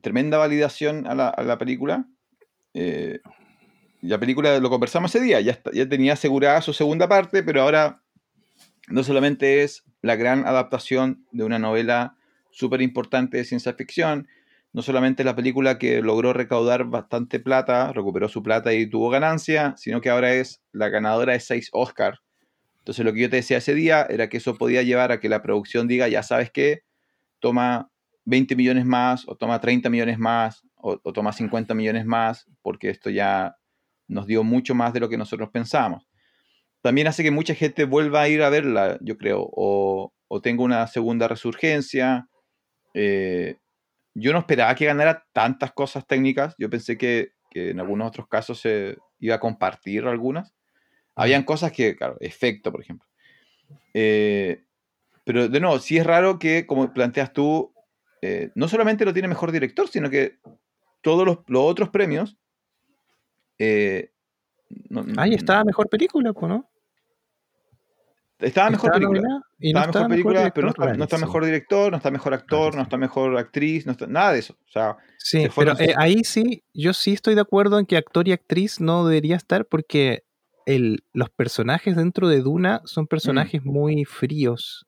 [0.00, 2.06] tremenda validación a la, película.
[2.74, 3.20] Eh,
[4.08, 8.02] la película lo conversamos ese día, ya, ya tenía asegurada su segunda parte, pero ahora
[8.88, 12.16] no solamente es la gran adaptación de una novela
[12.50, 14.28] súper importante de ciencia ficción,
[14.74, 19.74] no solamente la película que logró recaudar bastante plata, recuperó su plata y tuvo ganancia,
[19.78, 22.20] sino que ahora es la ganadora de seis Oscars.
[22.78, 25.30] Entonces lo que yo te decía ese día era que eso podía llevar a que
[25.30, 26.82] la producción diga, ya sabes qué,
[27.38, 27.88] toma
[28.26, 32.90] 20 millones más, o toma 30 millones más, o, o toma 50 millones más, porque
[32.90, 33.56] esto ya
[34.08, 36.06] nos dio mucho más de lo que nosotros pensábamos
[36.84, 40.12] también hace que mucha gente vuelva a ir a verla, yo creo, o,
[40.42, 42.28] tenga una segunda resurgencia.
[42.92, 43.56] Eh,
[44.12, 48.60] yo no esperaba que ganara tantas cosas técnicas, yo pensé que, en algunos otros casos
[48.60, 50.52] se iba a compartir algunas.
[51.14, 53.08] Habían cosas que, claro, efecto, por ejemplo.
[53.94, 54.64] Eh,
[55.24, 57.72] pero de nuevo, sí es raro que, como planteas tú,
[58.20, 60.36] eh, no solamente lo tiene mejor director, sino que
[61.00, 62.36] todos los, otros premios.
[63.58, 66.68] Ahí está mejor película, ¿no?
[68.38, 69.42] Estaba mejor película.
[69.58, 73.36] estaba mejor película, pero no está, mejor director, no está mejor actor, no está mejor
[73.38, 74.54] actriz, no está, nada de eso.
[74.66, 78.26] O sea, sí, pero eh, ahí sí, yo sí estoy de acuerdo en que actor
[78.28, 80.24] y actriz no debería estar porque
[80.66, 83.68] el, los personajes dentro de Duna son personajes mm.
[83.68, 84.86] muy fríos,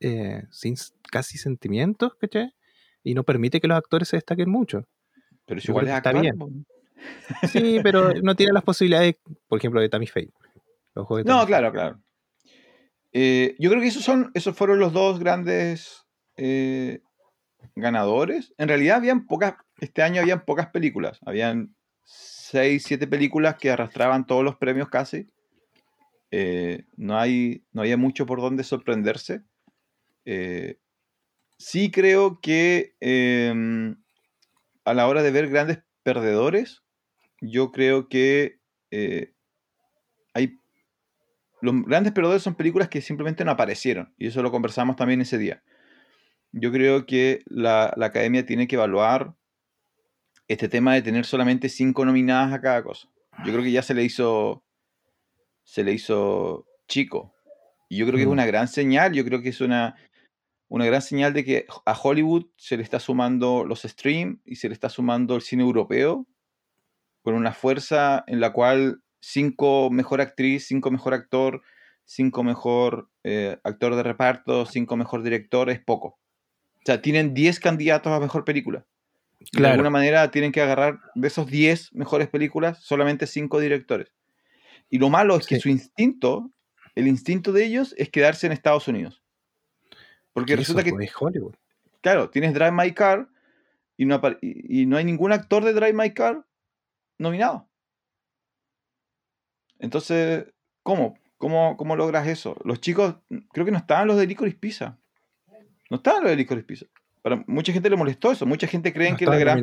[0.00, 0.74] eh, sin
[1.10, 2.52] casi sentimientos, ¿cachai?
[3.02, 4.86] Y no permite que los actores se destaquen mucho.
[5.46, 6.66] Pero si igual está bien.
[7.50, 9.16] Sí, pero no tiene las posibilidades,
[9.48, 10.30] por ejemplo, de Tammy Faye.
[10.94, 12.00] No, claro, claro.
[13.12, 17.00] Eh, yo creo que esos, son, esos fueron los dos grandes eh,
[17.74, 18.54] ganadores.
[18.58, 21.18] En realidad habían pocas, este año habían pocas películas.
[21.24, 25.26] Habían seis, siete películas que arrastraban todos los premios casi.
[26.30, 29.42] Eh, no, hay, no había mucho por donde sorprenderse.
[31.58, 33.96] sí creo que em,
[34.84, 36.81] a la hora de ver grandes perdedores,
[37.42, 38.60] yo creo que
[40.34, 40.58] hay
[41.62, 44.12] los grandes perdedores son películas que simplemente no aparecieron.
[44.18, 45.62] Y eso lo conversamos también ese día.
[46.50, 49.36] Yo creo que la, academia tiene que evaluar
[50.48, 53.08] este tema de tener solamente cinco nominadas a cada cosa.
[53.44, 54.64] Yo creo que ya se le hizo.
[55.62, 57.32] Se le hizo chico.
[57.88, 59.12] Y yo creo que es una gran señal.
[59.12, 59.94] Yo creo que es una,
[60.66, 64.68] una gran señal de que a Hollywood se le está sumando los streams y se
[64.68, 66.26] le está sumando el cine europeo
[67.22, 71.62] con una fuerza en la cual cinco mejor actriz, cinco mejor actor,
[72.04, 76.18] cinco mejor eh, actor de reparto, cinco mejor director, es poco.
[76.74, 78.84] O sea, tienen 10 candidatos a mejor película.
[79.52, 84.12] De alguna manera tienen que agarrar de esos 10 mejores películas solamente cinco directores.
[84.90, 86.50] Y lo malo es que su instinto,
[86.94, 89.22] el instinto de ellos es quedarse en Estados Unidos.
[90.32, 90.92] Porque resulta que...
[91.18, 91.54] Hollywood.
[92.00, 93.28] Claro, tienes Drive My Car
[93.96, 96.44] y no, y no hay ningún actor de Drive My Car
[97.22, 97.68] nominado.
[99.78, 100.46] Entonces,
[100.82, 101.18] ¿cómo?
[101.38, 102.56] ¿Cómo, ¿Cómo logras eso?
[102.64, 103.16] Los chicos,
[103.52, 104.98] creo que no estaban los de Licorice Pizza.
[105.90, 106.86] No estaban los de Licorice Pizza.
[107.22, 108.46] Para mucha gente le molestó eso.
[108.46, 109.60] Mucha gente cree que, la gran,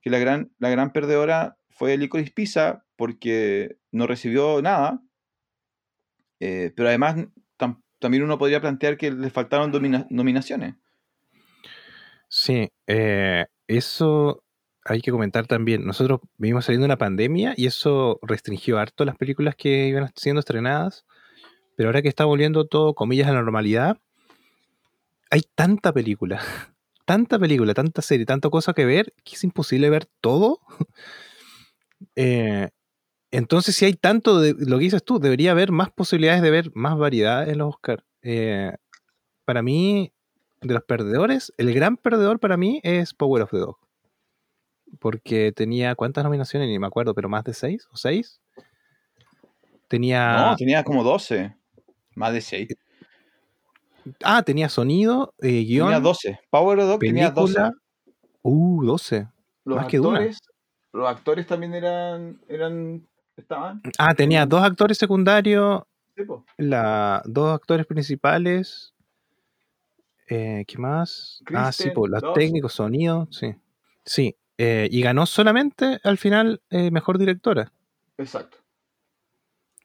[0.00, 5.00] que la gran, la gran perdedora fue Licorice Pizza porque no recibió nada.
[6.40, 7.16] Eh, pero además,
[7.98, 9.72] también uno podría plantear que le faltaron
[10.10, 10.74] nominaciones.
[12.28, 14.44] Sí, eh, eso
[14.88, 19.16] hay que comentar también, nosotros vivimos saliendo de una pandemia y eso restringió harto las
[19.16, 21.04] películas que iban siendo estrenadas,
[21.76, 23.98] pero ahora que está volviendo todo, comillas, a la normalidad,
[25.30, 26.40] hay tanta película,
[27.04, 30.60] tanta película, tanta serie, tanta cosa que ver, que es imposible ver todo.
[32.14, 32.68] Eh,
[33.32, 36.70] entonces, si hay tanto de lo que dices tú, debería haber más posibilidades de ver
[36.74, 38.04] más variedad en los Oscars.
[38.22, 38.70] Eh,
[39.44, 40.12] para mí,
[40.60, 43.87] de los perdedores, el gran perdedor para mí es Power of the Dog
[44.98, 48.40] porque tenía cuántas nominaciones, ni me acuerdo, pero más de seis o seis.
[49.88, 50.50] Tenía.
[50.50, 51.54] No, tenía como 12.
[52.14, 52.68] Más de seis.
[54.22, 55.88] Ah, tenía sonido, eh, guion.
[55.88, 56.40] Tenía 12.
[56.50, 57.60] Power of Dog tenía 12.
[58.42, 59.28] Uh, 12.
[59.64, 62.40] Los más actores, que Los actores también eran.
[62.48, 63.80] eran estaban.
[63.98, 65.82] Ah, tenía dos actores secundarios.
[66.56, 68.94] la, dos actores principales.
[70.28, 71.42] Eh, ¿Qué más?
[71.54, 73.54] ah, sí, pues los técnicos, sonido, sí.
[74.04, 77.72] Sí, eh, y ganó solamente al final eh, mejor directora.
[78.18, 78.58] Exacto.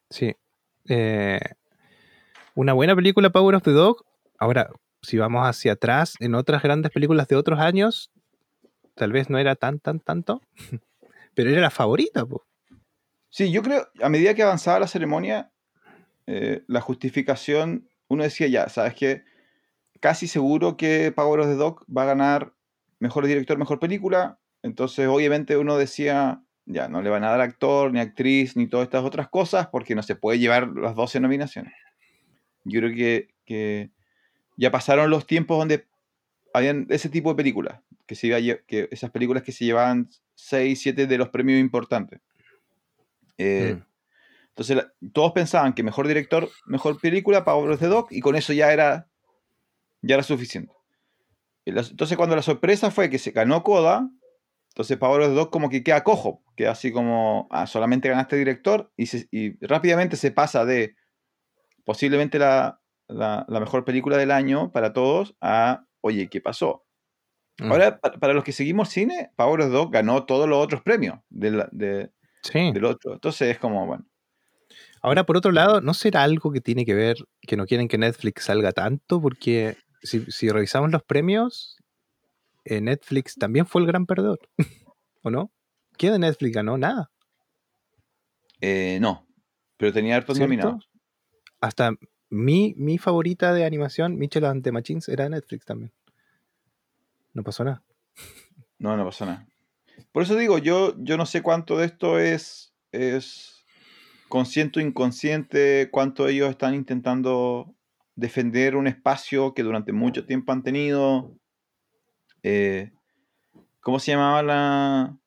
[0.10, 0.36] Sí.
[0.90, 1.40] Eh,
[2.56, 4.04] una buena película, Power of the Dog.
[4.40, 4.72] Ahora,
[5.04, 8.12] si vamos hacia atrás, en otras grandes películas de otros años,
[8.96, 10.42] tal vez no era tan, tan, tanto.
[11.36, 12.26] pero era la favorita,
[13.30, 15.52] Sí, yo creo, a medida que avanzaba la ceremonia,
[16.26, 19.24] la justificación, uno decía ya, ¿sabes qué?
[20.00, 22.54] Casi seguro que Power of the Dog va a ganar
[23.00, 24.40] mejor director, mejor película.
[24.64, 28.86] Entonces, obviamente, uno decía, ya, no le van a dar actor, ni actriz, ni todas
[28.86, 31.74] estas otras cosas, porque no se puede llevar las 12 nominaciones.
[32.64, 33.92] Yo creo que, que
[34.58, 35.86] ya pasaron los tiempos donde
[36.54, 40.80] habían ese tipo de películas, que, se iba que esas películas que se llevaban 6,
[40.82, 42.22] 7 de los premios importantes.
[43.38, 43.84] Eh, mm.
[44.50, 48.54] Entonces todos pensaban que mejor director, mejor película, Power of the Dog, y con eso
[48.54, 49.08] ya era,
[50.02, 50.74] ya era suficiente.
[51.66, 54.10] Entonces cuando la sorpresa fue que se ganó Coda,
[54.74, 58.36] entonces Power of the Dog como que queda cojo, queda así como, ah, solamente ganaste
[58.36, 60.96] director, y, y rápidamente se pasa de
[61.86, 66.86] posiblemente la, la, mejor película del año para todos a, oye, ¿qué pasó?
[67.60, 67.72] Mm.
[67.72, 71.64] Ahora, para, los que seguimos cine, Power of Dog ganó todos los otros premios del,
[71.72, 73.14] del otro.
[73.14, 74.06] Entonces es como, bueno.
[75.04, 77.98] Ahora, por otro lado, ¿no será algo que tiene que ver que no quieren que
[77.98, 79.22] Netflix salga tanto?
[79.22, 81.78] Porque si, revisamos los premios,
[82.66, 84.40] Netflix también fue el gran perdedor.
[85.24, 85.52] ¿O no?
[85.98, 86.78] ¿Qué de Netflix ganó?
[86.78, 87.12] Nada.
[88.62, 89.28] Eh, no,
[89.78, 90.90] pero tenía hartos nominados.
[91.60, 91.92] Hasta
[92.30, 95.92] mi, mi favorita de animación, Mitchell and the Machines, era de Netflix también.
[97.34, 97.84] No pasó nada.
[98.80, 99.48] No, no pasó nada.
[100.12, 103.66] Por eso digo, yo, yo no sé cuánto de esto es, es
[104.30, 107.76] consciente o inconsciente, cuánto ellos están intentando
[108.16, 111.36] defender un espacio que durante mucho tiempo han tenido.
[112.44, 112.92] Eh,
[113.80, 115.18] ¿Cómo se llamaba la,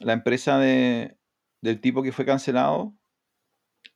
[0.00, 1.16] la empresa de,
[1.60, 2.92] del tipo que fue cancelado?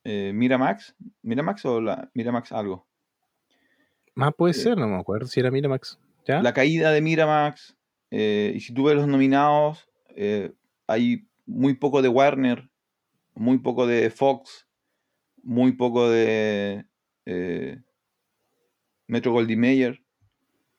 [0.04, 0.94] eh, Miramax.
[1.22, 2.86] ¿Miramax o la Miramax algo?
[4.14, 5.98] Más puede eh, ser, no me acuerdo si era Miramax.
[6.26, 6.42] ¿Ya?
[6.42, 7.76] La caída de Miramax.
[8.10, 9.88] Y si tú ves los nominados,
[10.88, 12.68] hay muy poco de Warner,
[13.34, 14.66] muy poco de Fox,
[15.42, 16.84] muy poco de
[19.06, 20.02] Metro Goldie Mayer.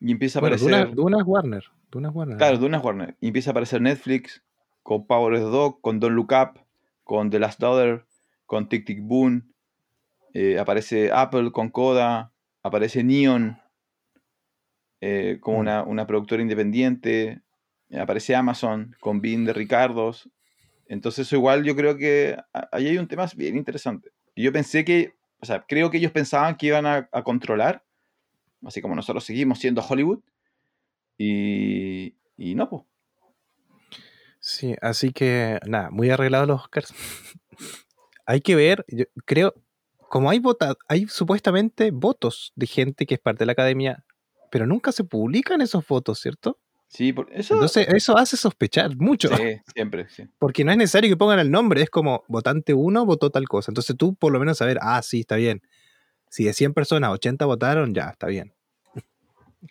[0.02, 0.94] Y empieza a aparecer.
[0.94, 1.64] Duna, es Warner.
[1.90, 2.38] Duna Warner.
[2.38, 3.16] Claro, Duna es Warner.
[3.22, 4.44] Y empieza a aparecer Netflix
[4.84, 6.60] con Power of the Dog, con Don't Look Up,
[7.04, 8.06] con The Last Daughter,
[8.46, 9.52] con Tic Tic Boom,
[10.34, 12.32] eh, aparece Apple con Coda,
[12.64, 13.60] aparece Neon
[15.02, 15.88] eh, como mm.
[15.88, 17.42] una, productora independiente,
[17.98, 20.30] aparece Amazon con Bean de Ricardos.
[20.86, 22.38] Entonces eso igual yo creo que
[22.72, 24.12] ahí hay un tema bien interesante.
[24.36, 27.84] yo pensé que, o sea, creo que ellos pensaban que iban a, controlar,
[28.66, 30.20] así como nosotros seguimos siendo Hollywood,
[31.18, 32.84] y, y no, pues.
[34.40, 36.94] Sí, así que nada, muy arreglados los Oscars.
[38.26, 39.54] hay que ver, yo creo,
[40.10, 44.04] como hay vota, hay supuestamente votos de gente que es parte de la academia,
[44.50, 46.60] pero nunca se publican esos votos, ¿cierto?
[46.88, 47.54] Sí, por eso.
[47.54, 49.30] Entonces, eso hace sospechar mucho.
[49.30, 50.24] Sí, siempre, sí.
[50.40, 53.72] Porque no es necesario que pongan el nombre, es como votante uno votó tal cosa.
[53.72, 55.62] Entonces tú por lo menos saber, ah, sí, está bien.
[56.32, 58.54] Si de 100 personas 80 votaron, ya, está bien.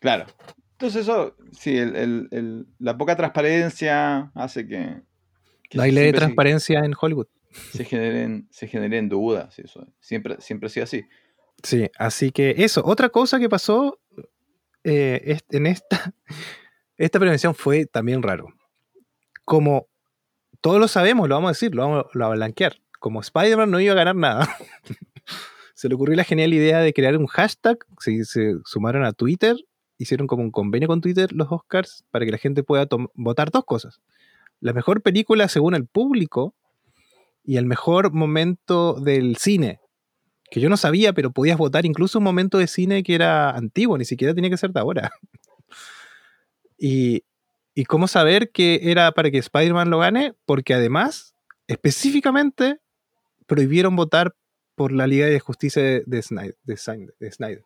[0.00, 0.26] Claro.
[0.72, 1.76] Entonces eso, sí,
[2.78, 5.02] la poca transparencia hace que...
[5.74, 7.26] no hay ley de transparencia en Hollywood
[7.72, 9.58] se generen, se generen dudas.
[9.58, 9.86] Eso.
[10.00, 11.04] Siempre, siempre ha sido así.
[11.62, 12.82] Sí, así que eso.
[12.84, 13.98] Otra cosa que pasó
[14.84, 16.14] eh, en esta,
[16.96, 18.48] esta prevención fue también raro.
[19.44, 19.88] Como
[20.60, 22.80] todos lo sabemos, lo vamos a decir, lo vamos, a blanquear.
[22.98, 24.56] Como Spider-Man no iba a ganar nada,
[25.80, 27.78] se le ocurrió la genial idea de crear un hashtag.
[28.00, 28.22] Se,
[28.66, 29.56] sumaron a Twitter,
[29.96, 33.64] hicieron como un convenio con Twitter los Oscars para que la gente pueda votar dos
[33.64, 34.02] cosas.
[34.60, 36.54] La mejor película según el público
[37.44, 39.80] y el mejor momento del cine,
[40.50, 43.96] que yo no sabía, pero podías votar incluso un momento de cine que era antiguo,
[43.96, 45.10] ni siquiera tenía que ser de ahora.
[46.78, 47.24] y,
[47.74, 51.34] y cómo saber que era para que Spider-Man lo gane, porque además,
[51.68, 52.80] específicamente,
[53.46, 54.34] prohibieron votar
[54.80, 57.64] por la Liga de Justicia de, Snyder, de Snyder.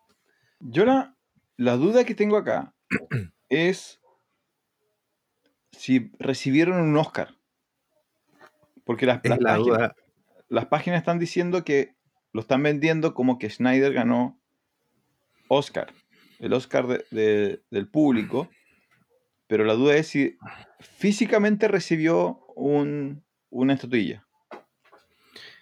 [0.58, 1.16] Yo la,
[1.56, 2.74] la duda que tengo acá
[3.48, 4.00] es
[5.70, 7.36] si recibieron un Oscar.
[8.82, 9.20] Porque las,
[10.66, 11.94] páginas, están diciendo que
[12.32, 14.36] lo están vendiendo como que Snyder ganó
[15.46, 15.92] Oscar,
[16.40, 18.48] el Oscar del público,
[19.46, 20.36] pero la duda es si
[20.80, 24.26] físicamente recibió una estatuilla.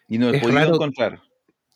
[0.08, 1.20] Y no he podido encontrar.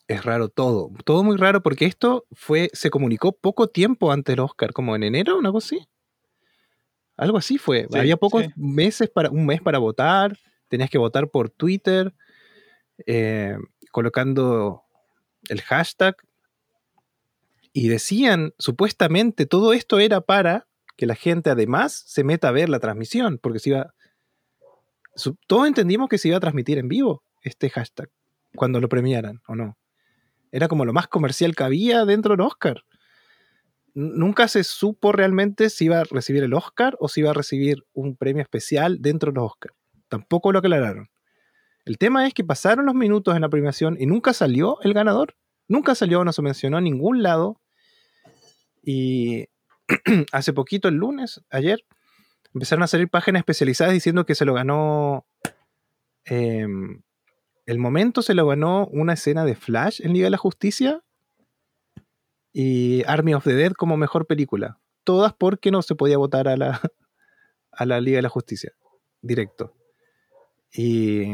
[0.07, 4.39] Es raro todo, todo muy raro porque esto fue, se comunicó poco tiempo antes del
[4.39, 5.87] Oscar, como en enero, una cosa así.
[7.17, 7.87] Algo así fue.
[7.93, 10.37] Había pocos meses para, un mes para votar
[10.67, 12.13] tenías que votar por Twitter,
[13.05, 13.57] eh,
[13.91, 14.83] colocando
[15.49, 16.15] el hashtag.
[17.73, 22.69] Y decían, supuestamente, todo esto era para que la gente además se meta a ver
[22.69, 23.93] la transmisión, porque se iba...
[25.45, 28.09] todos entendimos que se iba a transmitir en vivo este hashtag
[28.55, 29.77] cuando lo premiaran, ¿o no?
[30.51, 32.83] Era como lo más comercial que había dentro del Oscar.
[33.93, 37.85] Nunca se supo realmente si iba a recibir el Oscar o si iba a recibir
[37.93, 39.75] un premio especial dentro de los Oscars.
[40.07, 41.09] Tampoco lo aclararon.
[41.85, 45.35] El tema es que pasaron los minutos en la premiación y nunca salió el ganador.
[45.67, 47.61] Nunca salió, no se mencionó en ningún lado.
[48.83, 49.47] Y
[50.31, 51.85] hace poquito, el lunes, ayer,
[52.53, 55.25] empezaron a salir páginas especializadas diciendo que se lo ganó.
[56.25, 57.01] Em,
[57.67, 61.03] el momento se lo ganó una escena de Flash en Liga de la Justicia
[62.53, 64.79] y Army of the Dead como mejor película.
[65.03, 66.81] Todas porque no se podía votar a la,
[67.71, 68.71] a la Liga de la Justicia.
[69.21, 69.75] Directo.
[70.71, 71.25] Y,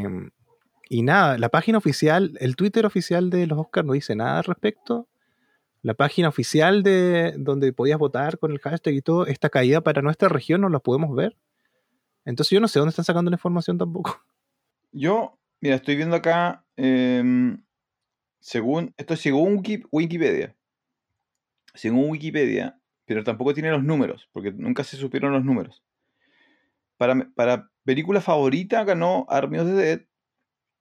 [0.90, 4.44] y nada, la página oficial, el Twitter oficial de los Oscars no dice nada al
[4.46, 5.08] respecto.
[5.84, 10.02] La página oficial de donde podías votar con el hashtag y todo está caída para
[10.02, 11.38] nuestra región, no la podemos ver.
[12.26, 14.20] Entonces yo no sé dónde están sacando la información tampoco.
[14.92, 17.64] Yo, mira, estoy viendo acá, em,
[18.40, 20.56] según, esto es según Wikipedia.
[21.74, 25.82] Según Wikipedia, pero tampoco tiene los números, porque nunca se supieron los números.
[26.98, 30.02] Para, para película favorita ganó Army of the Dead.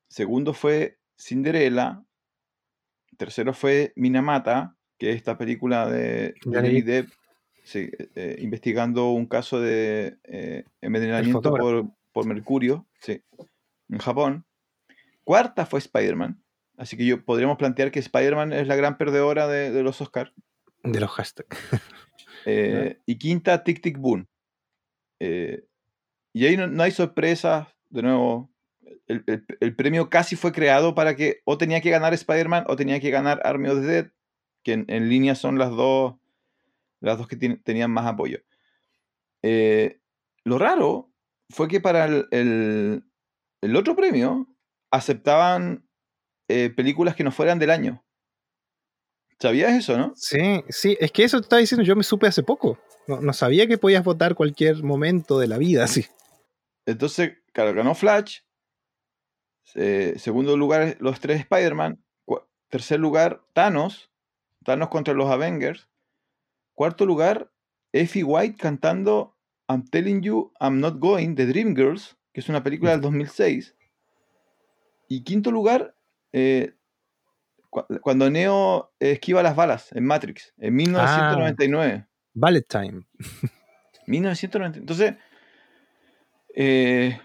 [0.08, 2.04] Segundo fue Cinderella.
[3.16, 7.10] Tercero fue Minamata que es esta película de Johnny Depp
[7.74, 11.52] eh, eh, investigando un caso de eh, envenenamiento
[12.12, 14.44] por, mercurio en Japón.
[15.24, 16.42] Cuarta fue Spider-Man.
[16.76, 20.32] Así que yo podríamos plantear que Spider-Man es la gran perdedora de, los Oscars.
[20.82, 21.56] De los hashtags.
[23.06, 24.26] y quinta, Tic Tic Boom.
[25.20, 27.68] y ahí no, hay sorpresas.
[27.90, 28.50] De nuevo,
[29.06, 29.22] el,
[29.60, 33.10] el, premio casi fue creado para que o tenía que ganar Spider-Man o tenía que
[33.10, 34.10] ganar Army of the Dead
[34.62, 36.14] que en, línea son las dos,
[37.00, 38.40] las dos que tenían más apoyo.
[39.42, 40.00] Eh,
[40.44, 41.10] lo raro
[41.50, 43.04] fue que para el,
[43.76, 44.48] otro premio
[44.92, 45.88] aceptaban
[46.48, 48.04] eh, películas que no fueran del año.
[49.40, 50.12] ¿Sabías eso, no?
[50.14, 52.78] Sí, sí, es que eso te estaba diciendo, yo me supe hace poco.
[53.08, 56.06] No, sabía que podías votar cualquier momento de la vida, sí.
[56.86, 58.40] Entonces, claro, ganó Flash.
[59.74, 62.04] Eh, segundo lugar, los tres Spider-Man.
[62.68, 64.10] Tercer lugar, Thanos.
[64.64, 65.88] Thanos contra los Avengers.
[66.74, 67.50] Cuarto lugar,
[67.92, 69.36] Effie White cantando
[69.68, 73.74] I'm Telling You I'm Not Going de Dreamgirls, que es una película del 2006.
[75.12, 75.94] Y quinto lugar,
[76.32, 76.74] eh,
[78.00, 82.04] cuando Neo esquiva las balas en Matrix, en 1999.
[82.04, 83.02] Ah, Ballet Time.
[84.06, 84.78] 1999.
[84.78, 85.14] Entonces,
[86.54, 87.20] eh,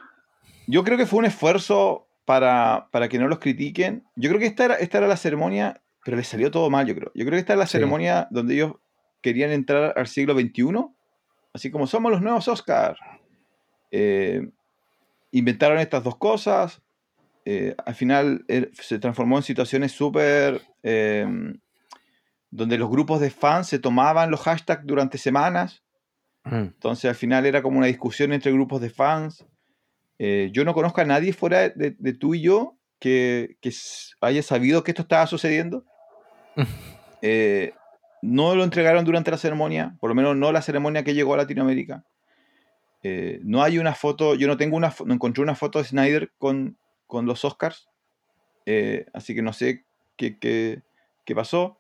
[0.68, 4.06] yo creo que fue un esfuerzo para, para, que no los critiquen.
[4.18, 6.96] Yo creo que esta era, esta era la ceremonia pero les salió todo mal, yo
[6.96, 7.12] creo.
[7.16, 8.76] Yo creo que esta es la ceremonia donde ellos
[9.22, 10.88] querían entrar al siglo XXI,
[11.54, 12.98] así como somos los nuevos Oscars.
[13.92, 14.50] Eh,
[15.32, 16.82] inventaron estas dos cosas.
[17.50, 20.62] Eh, al final er, se transformó en situaciones súper.
[20.84, 21.58] Em,
[22.52, 25.82] donde los grupos de fans se tomaban los hashtags durante semanas.
[26.43, 26.56] Mm.
[26.56, 29.45] Entonces al final era como una discusión entre grupos de fans.
[30.20, 33.72] Eh, yo no conozco a nadie fuera de, tú y yo que, que,
[34.20, 35.86] haya sabido que esto estaba sucediendo.
[37.24, 37.74] Eh,
[38.22, 41.38] no lo entregaron durante la ceremonia, por lo menos no la ceremonia que llegó a
[41.38, 42.06] Latinoamérica.
[43.02, 46.32] Eh, no hay una foto, yo no tengo una, no encontré una foto de Snyder
[46.38, 46.78] con,
[47.08, 47.89] con los Oscars,
[48.66, 49.86] eh, así que no sé
[50.18, 50.82] qué, qué,
[51.26, 51.80] qué pasó.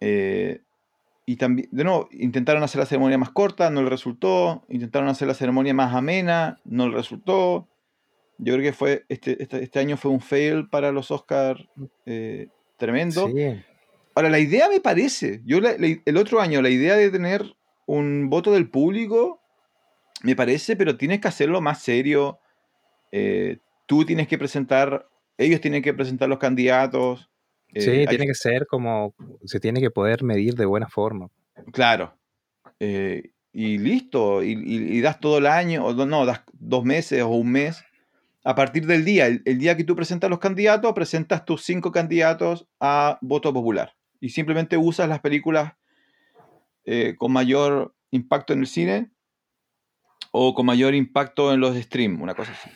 [0.00, 4.64] y también, de nuevo, intentaron hacer la ceremonia más corta, no le resultó.
[4.68, 7.68] Intentaron hacer la ceremonia más amena, no le resultó.
[8.38, 11.64] Yo creo que fue este, este, este año fue un fail para los Oscars
[12.76, 13.30] tremendo.
[14.14, 17.54] Ahora, la idea me parece, yo el otro año, la idea de tener
[17.86, 19.40] un voto del público,
[20.22, 22.38] me parece, pero tienes que hacerlo más serio.
[23.10, 23.58] Eh,
[23.92, 27.28] tú tienes que presentar, ellos tienen que presentar los candidatos.
[27.74, 29.14] Eh, sí, tiene que ser como,
[29.44, 31.28] se tiene que poder medir de buena forma.
[31.74, 32.16] Claro.
[32.80, 37.52] Eh, y listo, y, das todo el año, o no, das dos meses o un
[37.52, 37.84] mes
[38.44, 42.66] a partir del día, el, día que tú presentas los candidatos, presentas tus cinco candidatos
[42.80, 43.94] a voto popular.
[44.20, 45.74] Y simplemente usas las películas
[46.86, 49.10] eh, con mayor impacto en el cine
[50.30, 52.70] o con mayor impacto en los streams, una cosa así.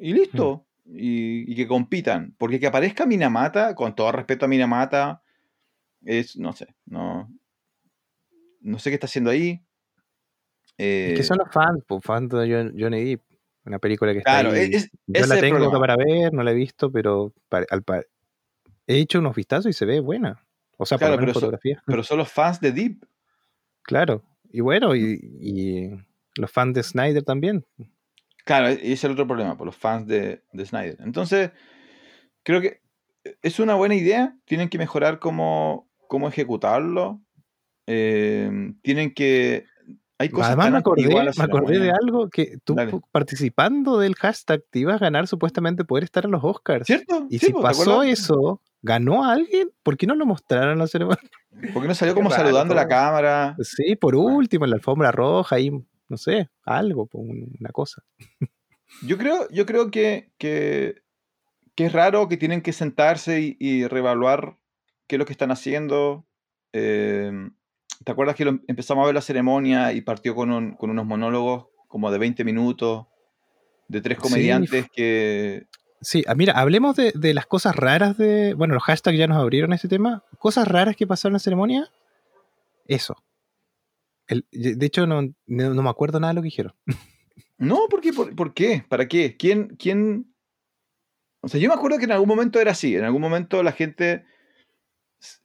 [0.00, 0.66] Y listo.
[0.84, 0.96] Mm.
[0.96, 2.34] Y, que compitan.
[2.38, 5.22] Porque que aparezca Minamata, con todo respeto a Minamata,
[6.04, 7.30] es, no sé, no,
[8.60, 9.62] no sé qué está haciendo ahí.
[10.78, 13.22] Eh, ¿Qué son los fans, pues, fans de Johnny Depp.
[13.66, 14.72] Una película que está ahí.
[15.06, 17.84] Yo la tengo para ver, no la he visto, pero al,
[18.86, 20.42] he hecho unos vistazos y se ve buena.
[20.78, 21.82] O sea, claro, pero, fotografía.
[21.86, 23.04] pero son los fans de Deep.
[23.82, 24.24] Claro.
[24.50, 25.90] Y bueno, y,
[26.36, 27.66] los fans de Snyder también.
[28.44, 30.96] Claro, e, ese es el otro problema, por los fans de, de Snyder.
[31.00, 31.50] Entonces,
[32.42, 32.80] creo que
[33.42, 34.36] es una buena idea.
[34.44, 37.20] Tienen que mejorar cómo, cómo ejecutarlo.
[37.86, 39.66] Eh, tienen que.
[40.18, 42.92] Hay cosas Además, me acordé, me acordé de algo que tú Dale.
[43.10, 46.86] participando del hashtag te ibas a ganar supuestamente poder estar en los Oscars.
[46.86, 47.26] ¿Cierto?
[47.30, 49.70] Y Sí, si pues, ¿te pasó eso, ¿ganó a alguien?
[49.82, 51.22] ¿Por qué no lo mostraron en la ceremonia?
[51.72, 53.56] ¿Por qué no salió como saludando a la cámara?
[53.62, 55.72] Sí, por último, en la alfombra roja, ahí,
[56.10, 58.02] no sé, algo, una cosa.
[59.06, 60.96] Yo creo, yo creo que, que,
[61.74, 64.56] que es raro que tienen que sentarse y, y reevaluar
[65.06, 66.26] qué es lo que están haciendo.
[66.72, 67.32] Eh,
[68.04, 70.90] ¿Te acuerdas que lo em- empezamos a ver la ceremonia y partió con, un- con
[70.90, 73.06] unos monólogos como de 20 minutos
[73.88, 75.66] de tres Sí, comediantes que...
[76.02, 78.54] Sí, ah, mira, hablemos de, de las cosas raras de.
[78.54, 80.24] Bueno, los hashtags ya nos abrieron este tema.
[80.38, 81.88] Cosas raras que pasaron en la ceremonia.
[82.86, 83.16] Eso.
[84.30, 86.74] El- de hecho, no, no, no me acuerdo nada de lo que dijeron.
[87.58, 88.14] No, ¿por qué?
[88.14, 88.82] ¿Por, por qué?
[88.88, 89.36] ¿Para qué?
[89.36, 90.32] ¿Quién, ¿Quién?
[91.42, 92.96] O sea, yo me acuerdo que en algún momento era así.
[92.96, 94.24] En algún momento la gente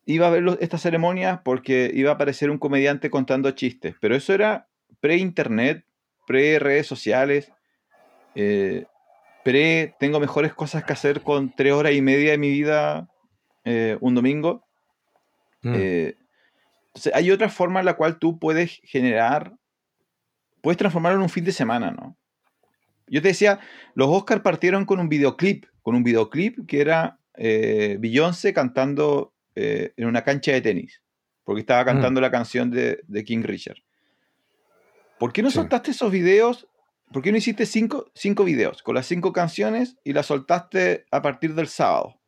[0.06, 3.96] iba a ver los- estas ceremonias porque iba a aparecer un comediante contando chistes.
[4.00, 4.70] Pero eso era
[5.02, 5.84] pre-internet,
[6.26, 7.52] pre-redes sociales,
[8.36, 8.86] eh,
[9.44, 13.10] pre- tengo mejores cosas que hacer con tres horas y media de mi vida
[13.66, 14.64] eh, un domingo.
[15.64, 15.74] Mm.
[15.76, 16.16] Eh,
[16.96, 19.54] entonces, hay otra forma en la cual tú puedes generar,
[20.62, 22.18] puedes transformarlo en un fin de semana, ¿no?
[23.08, 23.60] Yo te decía,
[23.96, 29.92] los Oscars partieron con un videoclip, con un videoclip que era eh, Beyoncé cantando eh,
[29.98, 31.02] en una cancha de tenis,
[31.44, 31.86] porque estaba Mm.
[31.88, 33.78] cantando la canción de, de King Richard.
[35.20, 35.56] ¿Por qué no Sí.
[35.56, 36.68] soltaste esos videos?
[37.12, 41.22] ¿Por qué no hiciste cinco, cinco videos con las cinco canciones y las soltaste a
[41.22, 42.22] partir del sábado?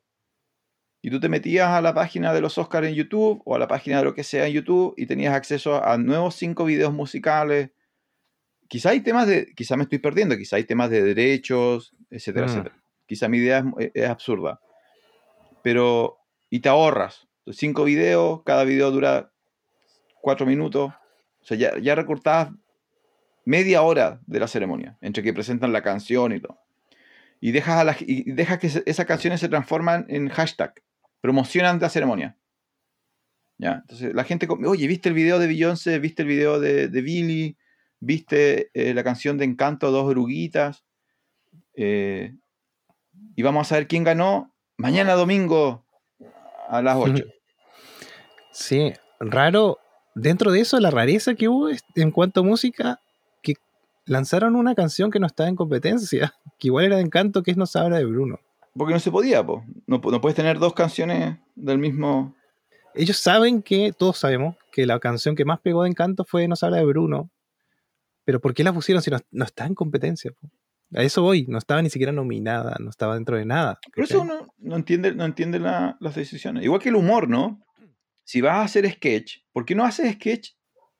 [1.02, 3.68] Y tú te metías a la página de los Oscars en YouTube o a la
[3.68, 7.70] página de lo que sea en YouTube y tenías acceso a nuevos cinco videos musicales.
[8.68, 12.50] Quizá hay temas de, quizá me estoy perdiendo, quizá hay temas de derechos, etcétera, Mm.
[12.50, 12.76] etcétera.
[13.06, 14.60] Quizá mi idea es, es absurda.
[15.64, 16.18] Pero,
[16.50, 17.28] y te ahorras.
[17.52, 19.32] Cinco videos, cada video dura
[20.22, 20.92] cuatro minutos.
[21.42, 22.50] O sea, ya, ya recortabas
[23.46, 26.60] media hora de la ceremonia, entre que presentan la canción y todo.
[27.40, 30.74] Y dejas, a la- y dejas que se- esas canciones se transforman en hashtag,
[31.28, 32.38] promocionan la ceremonia.
[33.58, 33.80] ¿Ya?
[33.82, 36.00] Entonces la gente, oye, ¿viste el video de Beyoncé?
[36.00, 37.58] ¿Viste el video de, Billy?
[38.00, 40.86] ¿Viste eh, la canción de Encanto, Dos Oruguitas?
[41.74, 42.34] Eh,
[43.36, 45.86] y vamos a saber quién ganó mañana domingo
[46.70, 47.26] a las 8.
[48.52, 49.78] Sí, raro.
[50.16, 53.00] Dentro de eso, la rareza que hubo en cuanto a música,
[53.44, 53.54] que
[54.06, 57.58] lanzaron una canción que no estaba en competencia, que igual era de encanto, que es
[57.58, 58.40] No se habla de Bruno.
[58.78, 59.64] Porque no se podía, po.
[59.86, 62.36] No, no puedes tener dos canciones del mismo...
[62.94, 66.56] Ellos saben que, todos sabemos, que la canción que más pegó de encanto fue No
[66.56, 67.30] se habla de Bruno.
[68.26, 70.32] Pero ¿por qué la pusieron si no, no está en competencia?
[70.32, 70.50] po?
[70.96, 73.80] A eso voy, no estaba ni siquiera nominada, no estaba dentro de nada.
[73.94, 76.64] Por eso uno no entiende, no entiende la- las decisiones.
[76.64, 77.62] Igual que el humor, ¿no?
[78.24, 80.52] Si vas a hacer sketch, ¿por qué no haces sketch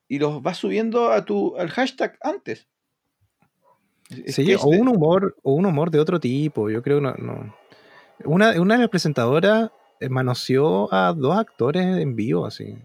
[0.08, 2.68] y los vas subiendo a tu, al hashtag antes?
[4.28, 7.14] Sí, o un humor, o un humor de otro tipo, yo creo que no.
[7.16, 7.56] no.
[8.26, 12.76] Una, una de las presentadoras eh, manoseó a dos actores en vivo, así.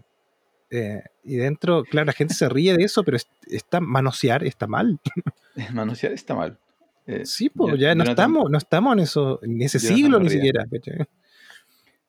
[0.69, 4.67] Eh, y dentro, claro, la gente se ríe de eso, pero es- está, manosear está
[4.67, 4.99] mal.
[5.73, 6.57] Manosear está mal.
[7.05, 10.65] Eh, Sí, pues ya no estamos, no estamos en eso, en ese siglo ni siquiera.
[10.71, 11.05] ¿cachai?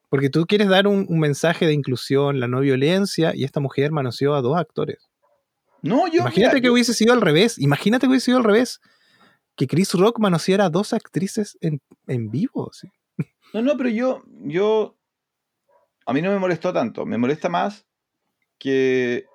[0.08, 3.90] Porque tú quieres dar un, un mensaje de inclusión, la no violencia, y esta mujer
[3.90, 4.98] manoseó a dos actores.
[5.82, 6.20] No, yo.
[6.20, 8.80] imagínate mira, que yo- hubiese sido al revés, imagínate que hubiese sido al revés.
[9.56, 12.70] Que Chris Rock manoseara a dos actrices en, en vivo.
[12.70, 12.88] así.
[13.52, 14.98] No, no, pero yo, yo.
[16.06, 17.06] A mí no me molestó tanto.
[17.06, 17.86] Me molesta más
[18.58, 19.26] que.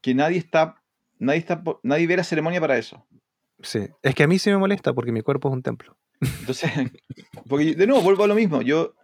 [0.00, 0.82] Que nadie está.
[1.18, 1.62] Nadie está.
[1.82, 3.06] Nadie ve la ceremonia para eso.
[3.62, 5.96] Sí, es que a mí sí me molesta porque mi cuerpo es un templo.
[6.20, 6.70] Entonces,
[7.48, 8.62] porque de nuevo, vuelvo a lo mismo.
[8.62, 8.94] Yo,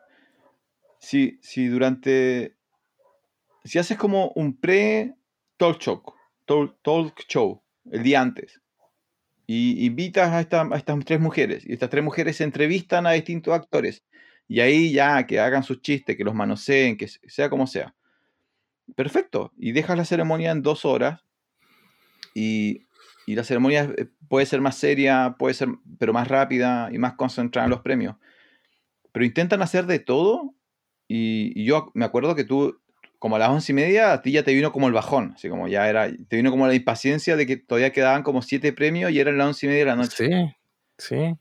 [0.99, 2.57] si, si durante,
[3.65, 6.03] si haces como un show,
[6.45, 8.62] talk, talk show, el día antes,
[9.55, 13.13] y invitas a, esta- a estas tres mujeres, y estas tres mujeres se entrevistan a
[13.13, 14.03] distintos actores,
[14.49, 17.95] y ahí ya que hagan sus chistes, que los manoseen, que sea como sea.
[18.97, 19.53] Perfecto.
[19.57, 21.21] Y dejas la ceremonia en dos horas,
[22.35, 22.87] y,
[23.27, 27.15] y la ceremonia eh, puede ser más seria, puede ser, pero más rápida y más
[27.15, 28.17] concentrada en los premios.
[29.13, 30.55] Pero intentan hacer de todo.
[31.15, 32.81] Y yo me acuerdo que tú,
[33.23, 35.35] como a las once y media, a ti ya te vino como el bajón.
[35.37, 38.73] Así como ya era, te vino como la impaciencia de que todavía quedaban como siete
[38.73, 40.17] premios y eran las once y media de la noche.
[40.17, 40.57] Sí,
[40.99, 41.37] sí.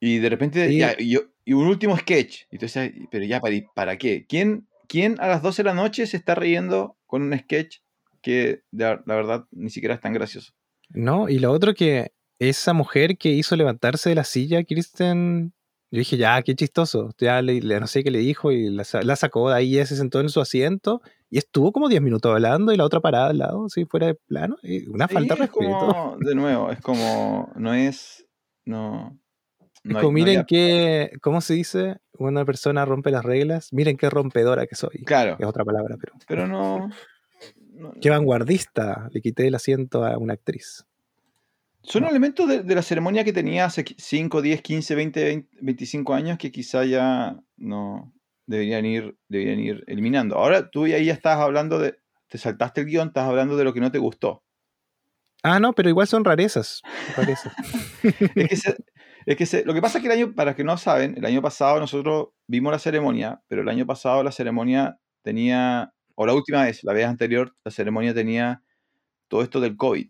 [0.00, 0.78] Y de repente, Sí.
[0.78, 2.46] ya, y, yo- y un último sketch.
[2.50, 4.26] Decías, pero ya, ¿para, ¿para qué?
[4.28, 7.76] ¿Quién, ¿Quién a las 12 de la noche se está riendo con un sketch
[8.20, 10.54] que la, la verdad ni siquiera es tan gracioso?
[10.88, 15.52] No, y lo otro que esa mujer que hizo levantarse de la silla Kristen
[15.90, 17.10] Yo dije, ya, qué chistoso.
[17.18, 19.74] Ya le, le- no sé qué le dijo y la, sa- la sacó de ahí,
[19.76, 23.00] ella se sentó en su asiento y estuvo como 10 minutos hablando y la otra
[23.00, 24.56] parada al lado, así fuera de plano.
[24.62, 25.78] y una falta de Sí, respeto.
[25.78, 28.26] como, de nuevo, es como, no es,
[28.64, 29.16] no,
[29.84, 31.98] no como, no miren hay- qué, ¿cómo se dice?
[32.18, 33.72] Una persona rompe las reglas.
[33.72, 35.04] Miren qué rompedora que soy.
[35.04, 36.14] Claro, Es otra palabra, pero.
[36.26, 36.88] pero no,
[37.74, 39.08] no- Qué vanguardista.
[39.12, 40.84] Le quité el asiento a una actriz.
[41.86, 42.10] Son no.
[42.10, 46.38] elementos de, de la ceremonia que tenía hace 5, 10, 15, 20, 20, 25 años
[46.38, 48.12] que quizá ya no
[48.46, 50.36] deberían ir, deberían ir eliminando.
[50.36, 53.72] Ahora tú ahí ya estás hablando de, te saltaste el guion, estás hablando de lo
[53.72, 54.42] que no te gustó.
[55.42, 56.82] Ah, no, pero igual son rarezas.
[57.16, 57.52] rarezas.
[58.36, 58.76] Es que, se-
[59.26, 61.24] es que se- lo que pasa es que el año, para que no saben, el
[61.24, 66.34] año pasado nosotros vimos la ceremonia, pero el año pasado la ceremonia tenía, o la
[66.34, 68.62] última vez, la vez anterior, la ceremonia tenía
[69.28, 70.08] todo esto del COVID.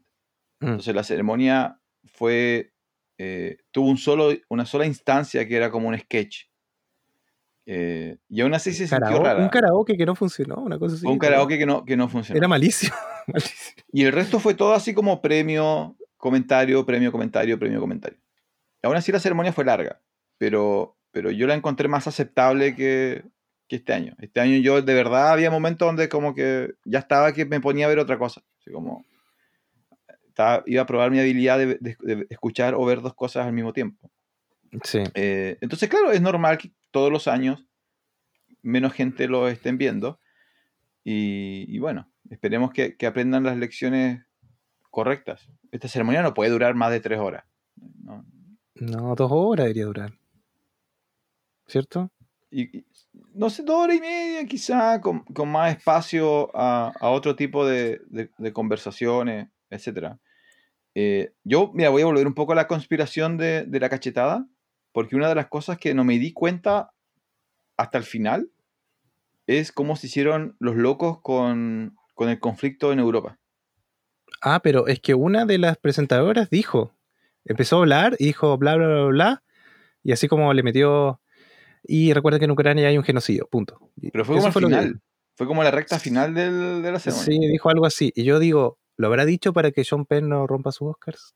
[0.60, 0.66] Mm.
[0.66, 2.72] Entonces la ceremonia fue,
[3.18, 6.44] eh, tuvo un solo, una sola instancia que era como un sketch.
[7.68, 9.42] Eh, y aún así se sintió rara.
[9.42, 11.06] un karaoke que no funcionó, una cosa así.
[11.06, 12.38] Un karaoke que no, que no funcionó.
[12.38, 12.94] Era malísimo.
[13.26, 13.82] malísimo.
[13.92, 18.18] Y el resto fue todo así como premio, comentario, premio, comentario, premio, comentario.
[18.82, 20.00] Aún así la ceremonia fue larga,
[20.38, 23.24] pero, pero yo la encontré más aceptable que,
[23.66, 24.14] que este año.
[24.20, 27.86] Este año yo de verdad había momentos donde como que ya estaba que me ponía
[27.86, 28.42] a ver otra cosa.
[28.60, 29.04] Así como
[30.36, 33.54] estaba- iba a probar mi habilidad de, de- de escuchar o ver dos cosas al
[33.54, 34.10] mismo tiempo.
[34.84, 35.02] Sí.
[35.14, 37.64] Eh, entonces, claro, es normal que todos los años
[38.60, 40.20] menos gente lo estén viendo.
[41.04, 44.22] Y, y bueno, esperemos que, que aprendan las lecciones
[44.90, 45.48] correctas.
[45.70, 47.44] Esta ceremonia no puede durar más de tres horas.
[48.02, 48.24] ¿no?
[48.74, 50.12] No, dos horas debería durar.
[51.66, 52.10] ¿Cierto?
[52.50, 52.86] Y, y-
[53.34, 57.66] no sé, dos horas y media quizá, con, con más espacio a, a otro tipo
[57.66, 60.18] de, de- de conversaciones, etc.
[61.44, 64.46] yo, mira, voy a volver un poco a la conspiración de, de la cachetada,
[64.92, 66.90] porque una de las cosas que no me di cuenta
[67.76, 68.50] hasta el final
[69.46, 73.38] es cómo se hicieron los locos con, con el conflicto en Europa.
[74.42, 76.94] Ah, pero es que una de las presentadoras dijo,
[77.44, 79.42] empezó a hablar y dijo bla, bla, bla, bla,
[80.02, 81.20] y así como le metió,
[81.82, 83.78] y recuerda que en Ucrania hay un genocidio, punto.
[84.12, 85.00] Pero fue eso como al lo que final.
[85.36, 87.26] Fue como la recta final del- de la ceremonia.
[87.26, 88.10] Sí, dijo algo así.
[88.16, 91.34] Y yo digo, ¿lo habrá dicho para que Sean Penn no rompa sus Oscars?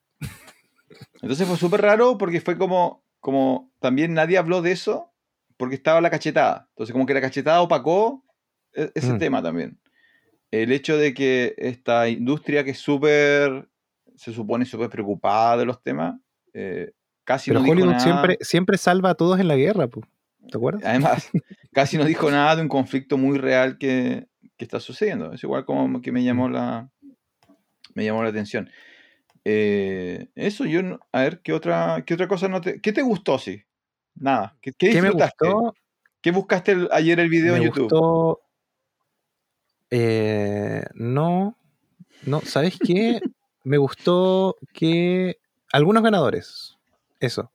[1.23, 5.13] Entonces fue súper raro porque fue como, como también nadie habló de eso
[5.57, 6.69] porque estaba la cachetada.
[6.71, 8.25] Entonces como que la cachetada opacó
[8.73, 9.19] e- ese Mm.
[9.19, 9.79] tema también.
[10.51, 13.69] El hecho de que esta industria que es súper,
[14.17, 16.19] se supone súper preocupada de los temas,
[16.55, 16.91] eh,
[17.25, 18.01] casi Pero no dijo Hollywood nada.
[18.05, 19.87] siempre, siempre salva a todos en la guerra.
[19.89, 20.83] ¿te acuerdas?
[20.85, 21.31] Además,
[21.73, 25.33] casi no dijo nada de un conflicto muy real que, que está sucediendo.
[25.33, 26.91] Es igual como que me llamó la,
[27.95, 28.70] me llamó la atención.
[29.45, 32.80] Eh, eso, yo, no- a ver, ¿qué otra, qué otra cosa no te...
[32.80, 33.62] ¿Qué te gustó, sí?
[34.14, 34.57] Nada.
[34.61, 35.47] ¿Qué, qué ¿Qué me disfrutaste?
[35.53, 35.74] gustó?
[36.20, 37.82] ¿Qué buscaste el- ayer el video en me YouTube?
[37.91, 38.41] gustó.
[39.91, 41.57] eh, no,
[42.22, 43.20] no, ¿sabes qué?
[43.64, 45.38] me gustó que.
[45.72, 46.76] Algunos ganadores.
[47.20, 47.51] Eso.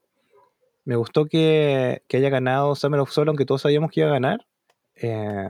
[0.84, 4.12] Me gustó que, que haya ganado Summer of Soul, aunque todos sabíamos que iba a
[4.14, 4.46] ganar.
[4.94, 5.48] Eh,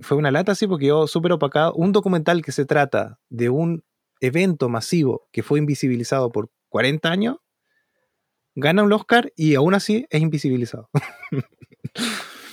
[0.00, 1.74] fue una lata, sí, porque yo súper opacado.
[1.74, 3.82] Un documental que se trata de un
[4.20, 7.36] evento masivo que fue invisibilizado por 40 años,
[8.54, 10.88] gana un Oscar y aún así es invisibilizado.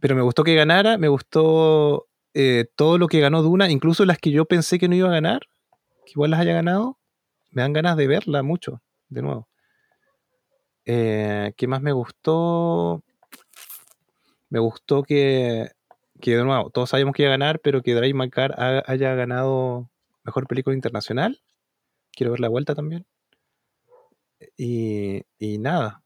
[0.00, 4.18] Pero me gustó que ganara, me gustó eh, todo lo que ganó Duna, incluso las
[4.18, 5.42] que yo pensé que no iba a ganar,
[6.04, 6.98] que igual las haya ganado,
[7.52, 9.48] me dan ganas de verla mucho, de nuevo.
[10.84, 13.04] Eh, ¿Qué más me gustó?
[14.50, 15.70] Me gustó que,
[16.20, 18.82] que, de nuevo, todos sabíamos que iba a ganar, pero que Drive My Car ha-
[18.86, 19.88] haya ganado
[20.24, 21.42] Mejor Película Internacional.
[22.12, 23.06] Quiero ver la vuelta también.
[24.56, 26.02] Y, y nada,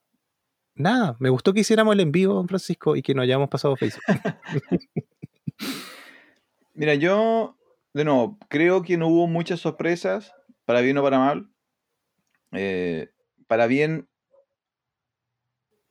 [0.74, 3.76] nada, me gustó que hiciéramos el en vivo, don Francisco, y que no hayamos pasado
[3.76, 4.02] Facebook.
[6.74, 7.56] Mira, yo,
[7.94, 10.32] de nuevo, creo que no hubo muchas sorpresas,
[10.66, 11.48] para bien o para mal.
[12.52, 13.08] Eh,
[13.46, 14.08] para bien,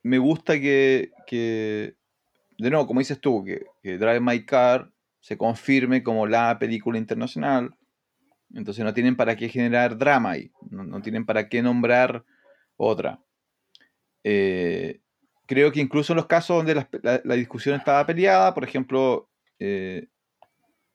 [0.03, 1.95] me gusta que, que,
[2.59, 6.99] de nuevo, como dices tú, que, que Drive My Car se confirme como la película
[6.99, 7.75] internacional.
[8.53, 12.23] Entonces no tienen para qué generar drama ahí, no, no tienen para qué nombrar
[12.77, 13.19] otra.
[14.23, 15.01] Eh,
[15.45, 19.29] creo que incluso en los casos donde la, la- la discusión estaba peleada, por ejemplo,
[19.59, 20.07] eh,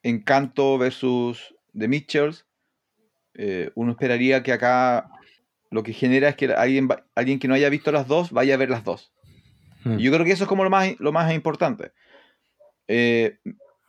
[0.02, 2.46] Encanto versus The Mitchells,
[3.34, 5.10] eh, uno esperaría que acá
[5.70, 8.58] lo que genera es que alguien, alguien que no haya visto las dos vaya a
[8.58, 9.12] ver las dos.
[9.84, 9.98] Hmm.
[10.00, 11.92] Y yo creo que eso es como lo más, lo más importante.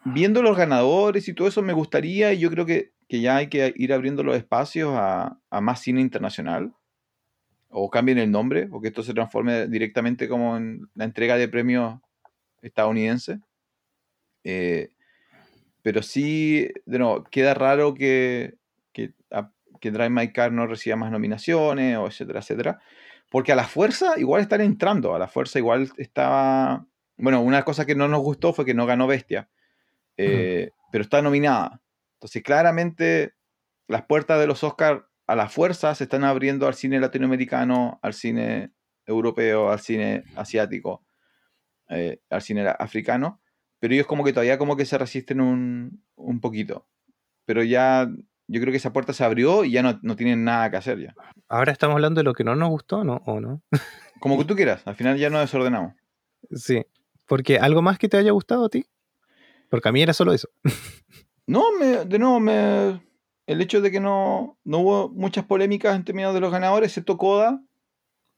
[0.03, 3.47] Viendo los ganadores y todo eso, me gustaría, y yo creo que, que ya hay
[3.47, 6.73] que ir abriendo los espacios a, a más cine internacional.
[7.71, 11.47] o cambien el nombre, o que esto se transforme directamente como en la entrega de
[11.47, 11.99] premios
[12.61, 13.39] estadounidense.
[14.43, 14.89] Eh,
[15.81, 18.55] pero sí, de nuevo, queda raro que,
[18.91, 19.13] que,
[19.79, 22.79] que Drive My Car no reciba más nominaciones, o etcétera, etcétera.
[23.29, 26.85] Porque a la fuerza igual están entrando, a la fuerza igual estaba...
[27.17, 29.49] Bueno, una cosa que no nos gustó fue que no ganó Bestia,
[30.17, 31.81] eh, pero está nominada.
[32.21, 33.33] Entonces, claramente,
[33.87, 38.13] las puertas de los Oscars a la fuerza se están abriendo al cine latinoamericano, al
[38.13, 38.73] cine
[39.07, 41.03] europeo, al cine asiático,
[41.89, 43.41] eh, al cine africano,
[43.79, 46.87] pero ellos como que todavía como que se resisten un, un poquito.
[47.45, 48.07] Pero ya
[48.47, 50.99] yo creo que esa puerta se abrió y ya no, no, tienen nada que hacer
[50.99, 51.15] ya.
[51.49, 53.23] Ahora estamos hablando de lo que no nos gustó, ¿no?
[53.25, 53.63] ¿O no?
[54.19, 55.95] Como que tú quieras, al final ya nos desordenamos.
[56.51, 56.85] Sí,
[57.25, 58.85] porque algo más que te haya gustado a ti.
[59.71, 60.49] Porque a mí era solo eso.
[61.51, 63.01] No, me, de nuevo, me,
[63.45, 67.17] el hecho de que no, no hubo muchas polémicas en términos de los ganadores, excepto
[67.17, 67.61] Coda,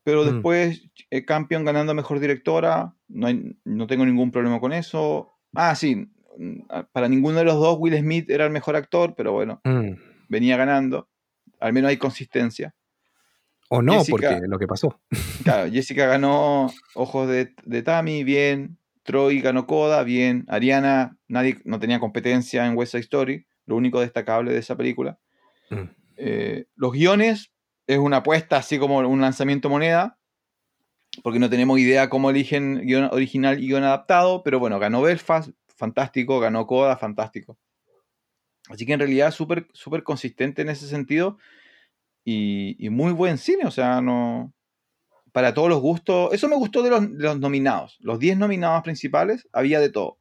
[0.04, 0.26] pero mm.
[0.26, 5.30] después eh, Campion ganando mejor directora, no, hay, no tengo ningún problema con eso.
[5.54, 6.62] Ah, sí, Mm,
[6.92, 9.92] para ninguno de los dos Will Smith era el mejor actor, pero bueno, mm.
[10.30, 11.10] venía ganando.
[11.60, 12.76] Al menos hay consistencia.
[13.70, 15.00] O no, porque lo que pasó.
[15.44, 18.78] Claro, Jessica ganó Ojos de, de Tammy, bien.
[19.04, 20.46] Troy ganó Coda, bien.
[20.48, 25.20] Ariana, nadie no tenía competencia en West Side Story, lo único destacable de esa película.
[25.70, 25.90] Mm.
[26.18, 27.52] Eh, los guiones
[27.88, 30.18] es una apuesta así como un lanzamiento moneda,
[31.22, 35.50] porque no tenemos idea cómo eligen guion original y guion adaptado, pero bueno, ganó Belfast,
[35.76, 37.58] fantástico, ganó Coda, fantástico.
[38.70, 41.38] Así que en realidad súper súper consistente en ese sentido
[42.24, 44.54] y, muy buen cine, o sea, no
[45.34, 46.32] para todos los gustos.
[46.32, 47.98] Eso me gustó de los, nominados.
[48.00, 50.18] Los 10 nominados principales, había de todo.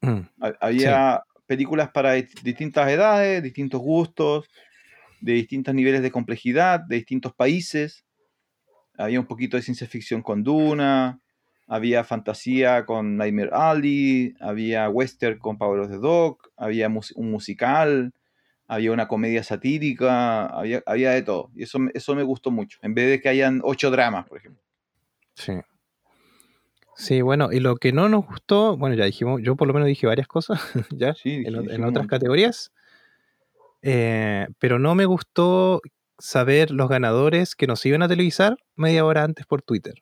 [0.00, 0.20] Mm,
[0.60, 4.48] había películas para distintas edades, distintos gustos,
[5.20, 8.04] de distintos niveles de complejidad, de distintos países.
[8.96, 11.18] Había un poquito de ciencia ficción con Duna,
[11.66, 18.12] había fantasía con Nightmare Alley, había western con Power of the Dog, había un musical,
[18.66, 21.50] había una comedia satírica, había, había de todo.
[21.54, 24.62] Y eso, eso me gustó mucho, en vez de que hayan ocho dramas, por ejemplo.
[25.34, 25.54] Sí.
[26.96, 29.88] Sí, bueno, y lo que no nos gustó, bueno, ya dijimos, yo por lo menos
[29.88, 30.60] dije varias cosas,
[30.90, 32.72] ya, en, otras categorías,
[33.82, 35.82] eh, pero no me gustó
[36.18, 39.94] saber los ganadores que nos iban a televisar media hora antes por Twitter.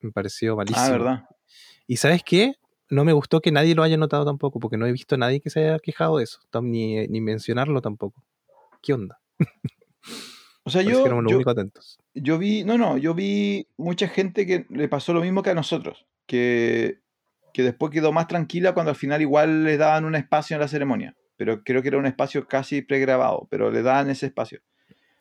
[0.00, 0.86] Me pareció ah, malísimo.
[0.86, 1.24] Ah, ¿verdad?
[1.86, 2.54] Y ¿sabes qué?
[2.90, 5.40] No me gustó que nadie lo haya notado tampoco, porque no he visto a nadie
[5.40, 8.24] que se haya quejado de eso, ni, ni mencionarlo tampoco.
[8.82, 9.20] ¿Qué onda?
[10.64, 11.98] O sea, yo, yo, atentos.
[12.14, 15.54] yo vi, no, no, yo vi mucha gente que le pasó lo mismo que a
[15.54, 17.00] nosotros, que,
[17.54, 20.68] que después quedó más tranquila cuando al final igual le daban un espacio en la
[20.68, 24.60] ceremonia, pero creo que era un espacio casi pregrabado, pero le daban ese espacio.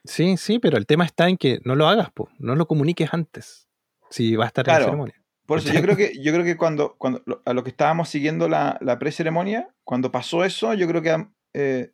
[0.04, 3.14] Sí, sí, pero el tema está en que no lo hagas, po, no lo comuniques
[3.14, 3.70] antes
[4.10, 5.16] si va a estar en la ceremonia.
[5.50, 8.48] Por eso yo creo que, yo creo que cuando, cuando a lo que estábamos siguiendo
[8.48, 11.92] la, la pre-ceremonia, cuando pasó eso, yo creo que a, eh,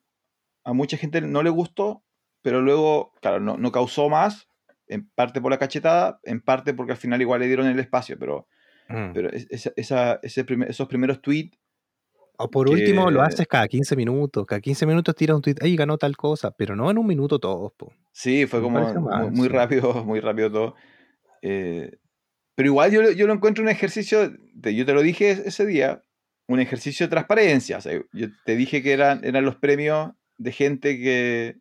[0.65, 2.03] a, mucha gente no le gustó,
[2.41, 4.49] pero luego, claro, no, no, causó más,
[4.87, 8.19] en parte por la cachetada, en parte porque al final igual le dieron el espacio,
[8.19, 8.45] pero,
[8.89, 9.13] mm.
[9.13, 11.57] pero esa, esa, ese esos primeros tweets...
[12.37, 15.77] O por último, lo haces cada 15 minutos, cada 15 minutos tira un tweet, ahí
[15.77, 17.71] ganó tal cosa, pero no en un minuto todos.
[18.11, 18.81] Sí, fue como
[19.31, 20.75] muy, rápido, muy rápido todo.
[21.41, 21.99] Eh,
[22.55, 26.03] pero igual yo, yo lo encuentro un ejercicio, yo te lo dije ese día,
[26.47, 27.79] un ejercicio de transparencia.
[28.13, 31.57] yo te dije que eran, eran los premios de gente que,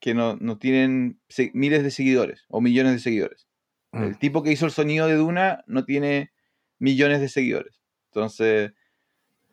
[0.00, 1.20] que no, no tienen
[1.52, 3.48] miles de seguidores o millones de seguidores.
[3.92, 4.18] El mm.
[4.18, 6.32] tipo que hizo el sonido de Duna no tiene
[6.78, 7.80] millones de seguidores.
[8.10, 8.72] Entonces,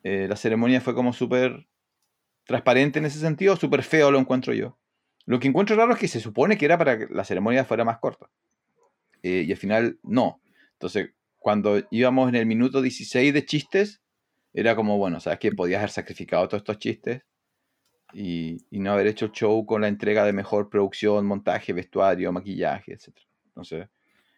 [0.03, 1.68] eh, la ceremonia fue como súper
[2.45, 4.78] transparente en ese sentido, súper feo lo encuentro yo.
[5.26, 7.86] Lo que encuentro raro es que se supone que era para que la ceremonia fuera
[7.86, 8.30] más corta.
[9.24, 10.41] Eh, y al final no.
[10.82, 14.02] Entonces, cuando íbamos en el minuto 16 de chistes,
[14.52, 17.22] era como, bueno, ¿sabes que Podías haber sacrificado todos estos chistes
[18.14, 22.94] y, no haber hecho el show con la entrega de mejor producción, montaje, vestuario, maquillaje,
[22.94, 23.10] etc.
[23.46, 23.90] Entonces,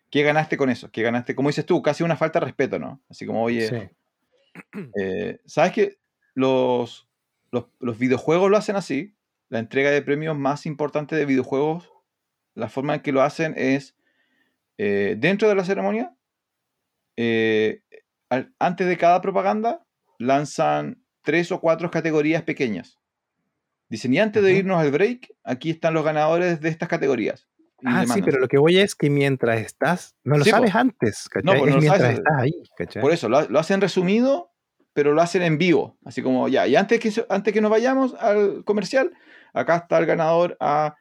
[0.10, 0.92] ¿qué ganaste con eso?
[0.92, 1.34] ¿Qué ganaste?
[1.34, 3.02] Como dices tú, casi una falta de respeto, ¿no?
[3.10, 3.94] Así como, oye,
[5.02, 5.98] eh, ¿sabes que
[6.34, 7.08] los,
[7.52, 9.16] los, videojuegos lo hacen así?
[9.48, 11.90] La entrega de premios más importante de videojuegos,
[12.54, 13.96] la forma en que lo hacen es
[14.78, 16.14] eh, dentro de la ceremonia
[17.18, 17.82] eh,
[18.60, 19.86] antes de cada propaganda
[20.18, 23.00] lanzan tres o cuatro categorías pequeñas.
[23.90, 27.48] Dicen, y antes de irnos al break, aquí están los ganadores de estas categorías.
[27.86, 31.60] Ah, sí, pero lo que voy es que mientras estás, no lo sabes antes, ¿cachai?
[31.60, 32.54] No, mientras estás ahí,
[33.02, 34.52] Por eso, lo, hacen resumido,
[34.94, 35.98] pero lo hacen en vivo.
[36.06, 39.12] Así como, ya, y antes que, antes que nos vayamos al comercial,
[39.54, 40.96] acá está el ganador a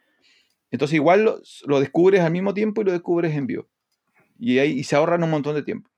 [0.71, 3.69] Entonces igual lo, lo descubres al mismo tiempo y lo descubres en vivo.
[4.39, 5.92] Y, ahí, y se ahorran un montón de tiempo.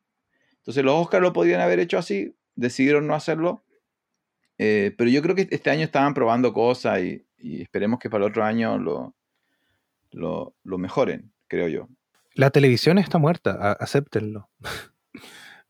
[0.65, 3.63] Entonces los Oscars lo podrían haber hecho así, decidieron no hacerlo.
[4.57, 8.31] Eh, pero yo creo que este año estaban probando cosas y, esperemos que para el
[8.31, 9.15] otro año lo,
[10.11, 11.89] lo, lo, mejoren, creo yo.
[12.35, 14.49] La televisión está muerta, acéptenlo.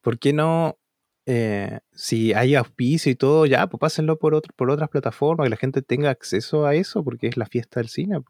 [0.01, 0.79] ¿Por qué no?
[1.27, 5.51] Eh, si hay auspicio y todo, ya, pues pásenlo por, otro, por otras plataformas, que
[5.51, 8.21] la gente tenga acceso a eso, porque es la fiesta del cine.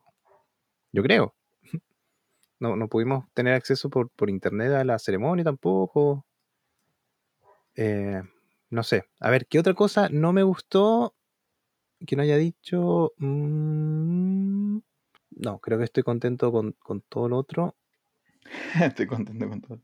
[0.92, 1.34] Yo creo.
[2.60, 6.24] No, no pudimos tener acceso por, por internet a la ceremonia tampoco.
[7.76, 8.22] Eh,
[8.70, 9.04] no sé.
[9.20, 11.14] A ver, ¿qué otra cosa no me gustó
[12.06, 13.12] que no haya dicho?
[13.18, 14.78] Mm,
[15.30, 17.76] no, creo que estoy contento con, con todo lo otro.
[18.82, 19.80] estoy contento con todo.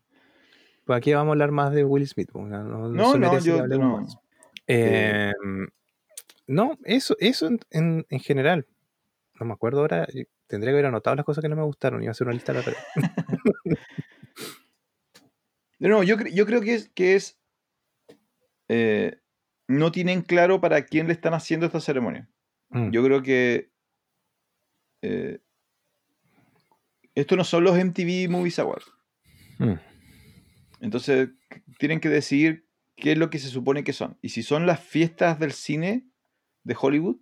[0.84, 2.30] Pues aquí vamos a hablar más de Will Smith.
[2.34, 4.06] No, no, no, no yo no.
[4.66, 5.32] Eh,
[6.46, 8.66] no, eso, eso en, en, en, general.
[9.38, 10.06] No me acuerdo ahora.
[10.46, 12.02] Tendría que haber anotado las cosas que no me gustaron.
[12.02, 12.76] Iba a hacer una lista de la
[15.78, 17.39] No, yo, yo creo que es, que es
[18.72, 19.20] eh,
[19.66, 22.30] no tienen claro para quién le están haciendo esta ceremonia.
[22.68, 22.90] Mm.
[22.90, 23.72] Yo creo que
[25.02, 25.40] eh,
[27.16, 28.86] esto no son los MTV Movies Awards.
[29.58, 29.72] Mm.
[30.82, 31.30] Entonces,
[31.80, 34.16] tienen que decidir qué es lo que se supone que son.
[34.22, 36.06] Y si son las fiestas del cine
[36.62, 37.16] de Hollywood,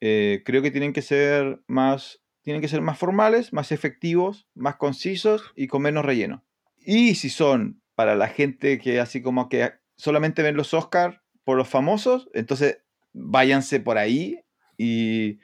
[0.00, 2.22] eh, creo que tienen que ser más.
[2.42, 6.44] Tienen que ser más formales, más efectivos, más concisos y con menos relleno.
[6.78, 11.58] Y si son para la gente que así como que solamente ven los Oscars por
[11.58, 12.78] los famosos, entonces
[13.12, 14.40] váyanse por ahí
[14.78, 15.38] y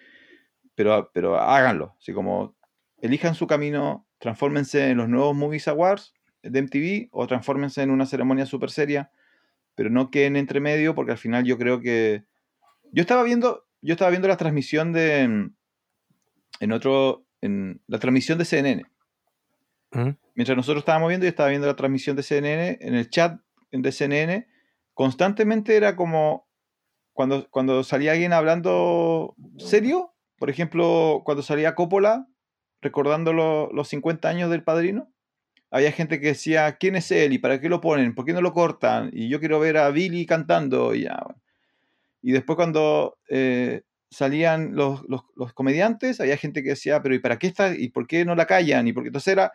[0.74, 2.56] pero, pero háganlo, así como
[3.02, 8.06] elijan su camino, transfórmense en los nuevos Movies Awards de MTV o transfórmense en una
[8.06, 9.10] ceremonia súper seria,
[9.74, 12.24] pero no queden entre medio porque al final yo creo que
[12.92, 15.50] yo estaba viendo yo estaba viendo la transmisión de
[16.60, 18.82] en otro en la transmisión de CNN.
[20.34, 23.40] Mientras nosotros estábamos viendo, yo estaba viendo la transmisión de CNN en el chat
[23.72, 24.48] de CNN,
[24.94, 26.48] constantemente era como
[27.12, 32.28] cuando, cuando salía alguien hablando serio, por ejemplo, cuando salía Coppola
[32.82, 35.10] recordando los 50 años del padrino,
[35.70, 37.32] había gente que decía, ¿quién es él?
[37.32, 38.14] ¿Y para qué lo ponen?
[38.14, 39.10] ¿Por qué no lo cortan?
[39.12, 40.94] Y yo quiero ver a Billy cantando.
[40.94, 41.18] Y, ya,
[42.22, 47.18] y después cuando eh, salían los, los, los, comediantes, había gente que decía, pero ¿y
[47.18, 47.74] para qué está?
[47.74, 48.86] ¿Y por qué no la callan?
[48.86, 49.52] Y porque entonces era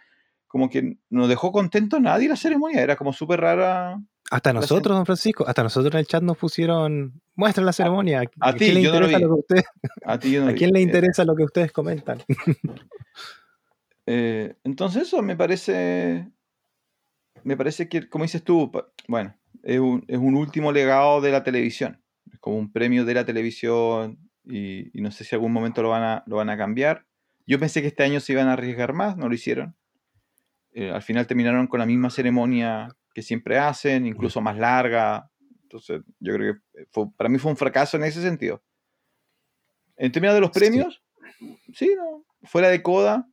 [0.52, 4.02] como que no dejó contento a nadie la ceremonia, era como súper rara.
[4.30, 8.24] Hasta nosotros, don Francisco, hasta nosotros en el chat nos pusieron, muestra la ceremonia.
[8.42, 9.66] A, ¿A, quién le interesa lo, que ustedes,
[10.04, 12.22] a, ti ¿A quién le eh, interesa lo que ustedes comentan?
[14.06, 16.30] eh, entonces eso me parece,
[17.46, 18.70] me parece que, como dices tú,
[19.08, 19.34] bueno,
[19.64, 23.26] es un, es un último legado de la televisión, es como un premio de la
[23.26, 27.06] televisión y, y no sé si algún momento lo van, a, lo van a cambiar.
[27.48, 29.78] Yo pensé que este año se iban a arriesgar más, no lo hicieron.
[30.74, 35.30] Eh, al final terminaron con la misma ceremonia que siempre hacen, incluso más larga.
[35.64, 38.64] Entonces, yo creo que para mí fue un fracaso en ese sentido.
[39.98, 41.04] En términos de los premios,
[41.74, 43.28] sí, no, fuera de coda,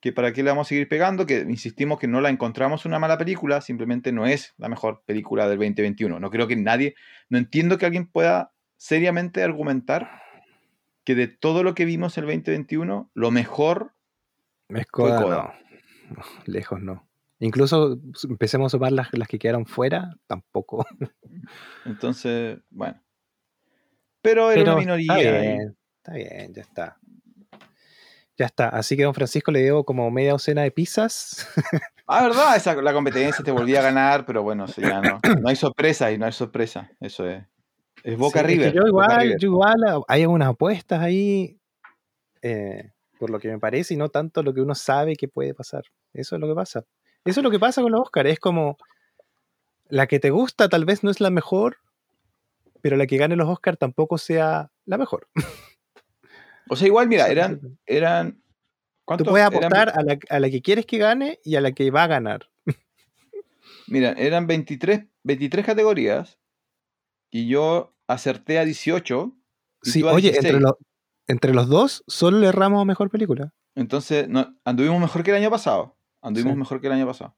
[0.00, 2.98] que para qué le vamos a seguir pegando, que insistimos que no la encontramos una
[2.98, 6.20] mala película, simplemente no es la mejor película del 2021.
[6.20, 6.94] No creo que nadie,
[7.28, 10.22] no entiendo que alguien pueda seriamente argumentar
[11.04, 13.94] que de todo lo que vimos el 2021, lo mejor
[14.68, 15.58] es coda, fue coda.
[16.46, 17.08] lejos no.
[17.40, 20.86] Incluso pues, empecemos a sumar las, las que quedaron fuera, tampoco.
[21.84, 23.00] Entonces, bueno.
[24.22, 25.18] Pero era una minoría.
[25.18, 26.98] Está bien, está bien, ya está.
[28.36, 28.68] Ya está.
[28.68, 31.48] Así que don Francisco le dio como media docena de pizzas.
[32.06, 35.20] Ah, verdad, Esa, la competencia te volvía a ganar, pero bueno, ya no.
[35.40, 36.90] No hay sorpresa y no hay sorpresa.
[37.00, 37.42] Eso es.
[38.02, 38.68] Es Boca arriba.
[38.68, 41.58] yo igual, yo igual, hay algunas apuestas ahí.
[42.42, 42.92] Eh,
[43.24, 45.84] por lo que me parece, y no tanto lo que uno sabe que puede pasar.
[46.12, 46.84] Eso es lo que pasa.
[47.24, 48.28] Eso es lo que pasa con los Oscars.
[48.28, 48.76] Es como
[49.88, 51.78] la que te gusta tal vez no es la mejor,
[52.82, 55.28] pero la que gane los Oscars tampoco sea la mejor.
[56.66, 57.78] O sea, igual, mira, eran.
[57.84, 58.42] eran
[59.18, 61.90] Tú puedes apostar a, la, a, la, que quieres que gane y a la que
[61.90, 62.48] va a ganar.
[63.86, 66.38] Mira, eran 23, 23 categorías
[67.30, 69.36] y yo acerté a 18.
[69.82, 70.78] sí, oye, entre, lo,
[71.26, 73.52] entre los dos solo le erramos a mejor película.
[73.74, 75.96] Entonces, no, anduvimos mejor que el año pasado.
[76.22, 77.36] Anduvimos mejor que el año pasado.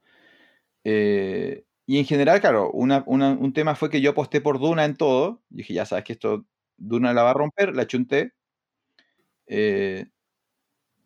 [0.85, 4.85] Eh, y en general, claro, una, una, un tema fue que yo aposté por Duna
[4.85, 5.43] en todo.
[5.51, 8.33] Y dije, ya sabes que esto Duna la va a romper, la chunté.
[9.47, 10.07] Eh,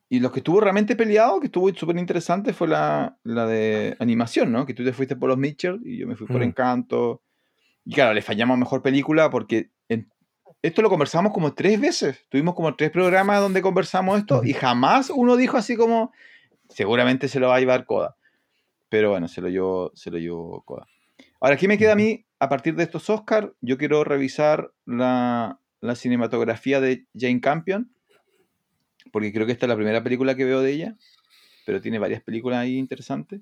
[0.08, 4.50] y lo que estuvo realmente peleado, que estuvo súper interesante, fue la, la, de animación,
[4.50, 4.66] ¿no?
[4.66, 6.44] Que tú te fuiste por los Mitchell y yo me fui por mm.
[6.44, 7.22] Encanto.
[7.84, 10.10] Y claro, le fallamos a mejor película porque en,
[10.62, 12.26] esto lo conversamos como tres veces.
[12.28, 16.12] Tuvimos como tres programas donde conversamos esto y jamás uno dijo así como,
[16.68, 18.16] seguramente se lo va a llevar Coda.
[18.88, 20.86] Pero bueno, se lo llevó, se lo llevó Coda.
[21.40, 22.26] Ahora, ¿qué me queda a mí?
[22.38, 27.90] A partir de estos Oscars, yo quiero revisar la, la cinematografía de Jane Campion,
[29.12, 30.96] porque creo que esta es la primera película que veo de ella,
[31.64, 33.40] pero tiene varias películas ahí interesantes.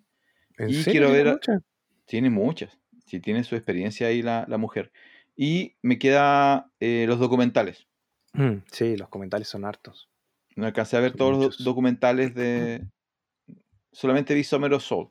[0.59, 1.41] y quiero ver...
[2.07, 2.79] Tiene muchas.
[3.05, 4.93] Sí, tiene su experiencia ahí la, la mujer.
[5.41, 7.87] Y me queda eh, los documentales.
[8.33, 10.11] Mm, sí, los documentales son hartos.
[10.57, 12.85] No alcancé a ver todos los documentales de...
[13.93, 15.11] Solamente vi Summer of Soul.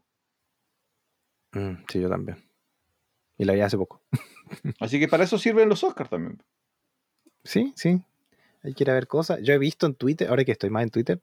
[1.53, 2.45] Mm, sí, yo también.
[3.37, 4.03] Y la vi hace poco.
[4.81, 6.43] Así que para eso sirven los Oscars también.
[7.45, 8.01] Sí, sí.
[8.63, 9.39] Hay que ir a ver cosas.
[9.41, 11.21] Yo he visto en Twitter, ahora que estoy más en Twitter,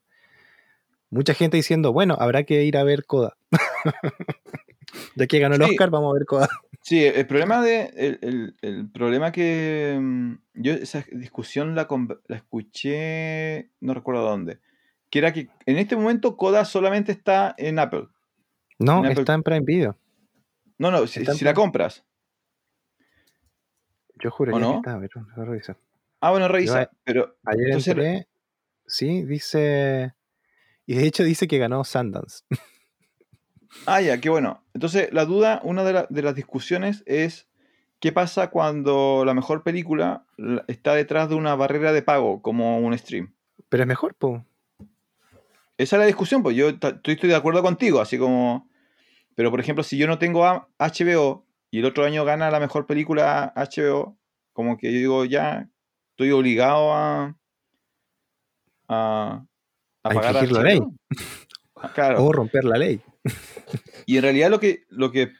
[1.11, 3.37] mucha gente diciendo, bueno, habrá que ir a ver Coda.
[5.15, 6.49] ya que ganó el Oscar, vamos a ver Coda.
[6.85, 8.53] Sí, el problema de.
[8.61, 9.97] El, problema que.
[9.99, 11.87] Mm, yo esa discusión la,
[12.27, 13.71] la escuché.
[13.79, 14.59] No recuerdo dónde.
[15.09, 18.07] Que era que en este momento Coda solamente está en Apple.
[18.77, 19.97] No, está en Prime Video.
[20.77, 22.05] No, no, si, la compras.
[24.21, 24.73] Yo juraría no?
[24.73, 25.77] que está, a ver, a revisar.
[26.21, 26.91] Ah, bueno, revisa.
[27.03, 28.27] pero ayer entré,
[28.85, 30.13] sí, dice.
[30.85, 32.43] Y de hecho dice que ganó Sundance.
[33.85, 34.63] Ah, ya, qué bueno.
[34.73, 37.47] Entonces, la duda, una de, las discusiones es
[37.99, 40.25] qué pasa cuando la mejor película
[40.67, 43.33] está detrás de una barrera de pago, como un stream.
[43.69, 44.41] Pero es mejor, pues.
[45.77, 48.69] Esa es la discusión, pues yo estoy, de acuerdo contigo, así como...
[49.35, 50.45] Pero, por ejemplo, si yo no tengo
[50.79, 54.17] HBO y el otro año gana la mejor película HBO,
[54.53, 55.69] como que yo digo, ya,
[56.11, 57.35] estoy obligado a...
[58.87, 59.45] a,
[60.03, 60.81] a, pagar la ley.
[61.93, 62.23] Claro.
[62.23, 63.01] O romper la ley.
[64.05, 65.31] Y en realidad lo que, lo que,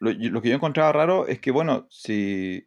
[0.00, 2.66] lo, que yo encontraba raro es que, bueno, si,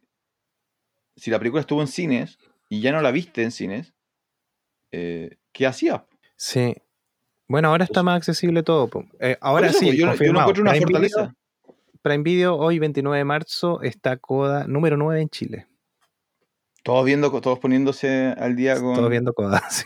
[1.16, 3.92] si la película estuvo en cines y ya no la viste en cines,
[4.92, 6.06] eh, ¿qué hacía?
[6.36, 6.76] Sí.
[7.48, 8.88] Bueno, ahora está más accesible todo.
[9.18, 11.20] Eh, ahora sí, yo, yo, no encuentro una Prime fortaleza.
[11.22, 11.36] Video,
[12.02, 15.66] Prime Video, hoy 29 de marzo, está Coda número 9 en Chile.
[16.84, 18.94] Todos viendo, todos poniéndose al día con.
[18.94, 19.84] Todos viendo Coda, sí.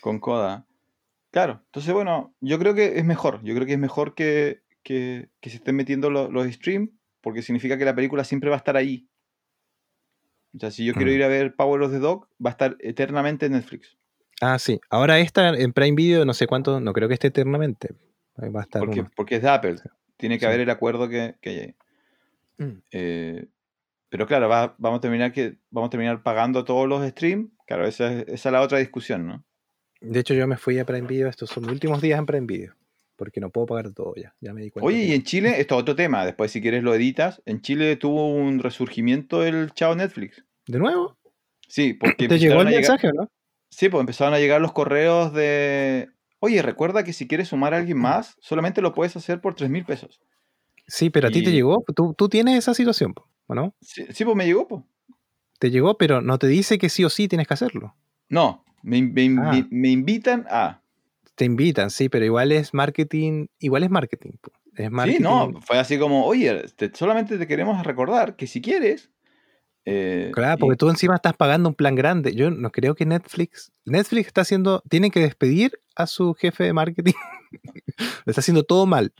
[0.00, 0.66] Con Coda.
[1.30, 5.28] Claro, entonces bueno, yo creo que es mejor, yo creo que es mejor que, que,
[5.42, 9.08] se estén metiendo los streams, porque significa que la película siempre va a estar ahí.
[10.54, 11.14] O sea, si yo quiero mm.
[11.14, 13.96] ir a ver Power of the Dog, va a estar eternamente en Netflix.
[14.40, 14.80] Ah, sí.
[14.88, 17.94] Ahora esta en Prime Video, no sé cuánto, no creo que esté eternamente.
[18.36, 19.76] Va a estar porque, porque es de Apple.
[20.16, 21.74] Tiene que haber el acuerdo que, que hay.
[22.66, 22.82] Mm.
[22.90, 23.46] Eh,
[24.08, 27.50] pero claro, vamos, a terminar que, vamos a terminar pagando todos los streams.
[27.66, 29.44] Claro, esa es, esa es la otra discusión, ¿no?
[30.00, 32.46] De hecho, yo me fui a Prime Video, estos son mis últimos días en Prime
[32.46, 32.74] Video,
[33.16, 34.86] porque no puedo pagar todo ya, ya me di cuenta.
[34.86, 37.96] Oye, y en Chile, esto es otro tema, después si quieres lo editas, en Chile
[37.96, 40.44] tuvo un resurgimiento el chao Netflix.
[40.66, 41.18] ¿De nuevo?
[41.68, 42.28] Sí, porque...
[42.28, 43.30] ¿Te llegó el mensaje no?
[43.68, 46.08] Sí, pues empezaron a llegar los correos de...
[46.40, 49.68] Oye, recuerda que si quieres sumar a alguien más, solamente lo puedes hacer por 3
[49.68, 50.20] mil pesos.
[50.86, 53.14] Sí, pero a ti te llegó, ¿Tú, tú tienes esa situación,
[53.46, 53.74] ¿o no?
[53.80, 54.82] Sí, sí, pues me llegó, pues.
[55.60, 57.94] Te llegó, pero no te dice que sí o sí tienes que hacerlo.
[58.28, 59.66] No, Ah.
[59.70, 60.82] Me, invitan a.
[61.34, 64.32] Te invitan, sí, pero igual es marketing, igual es marketing.
[64.74, 66.64] Es Sí, no, fue así como, oye,
[66.94, 69.10] solamente te queremos recordar que si quieres.
[69.84, 72.34] Eh, claro, porque tú encima estás pagando un plan grande.
[72.34, 73.72] Yo no creo que Netflix.
[73.84, 74.82] Netflix está haciendo.
[74.88, 77.12] Tiene que despedir a su jefe de marketing.
[78.24, 79.12] Lo está haciendo todo mal.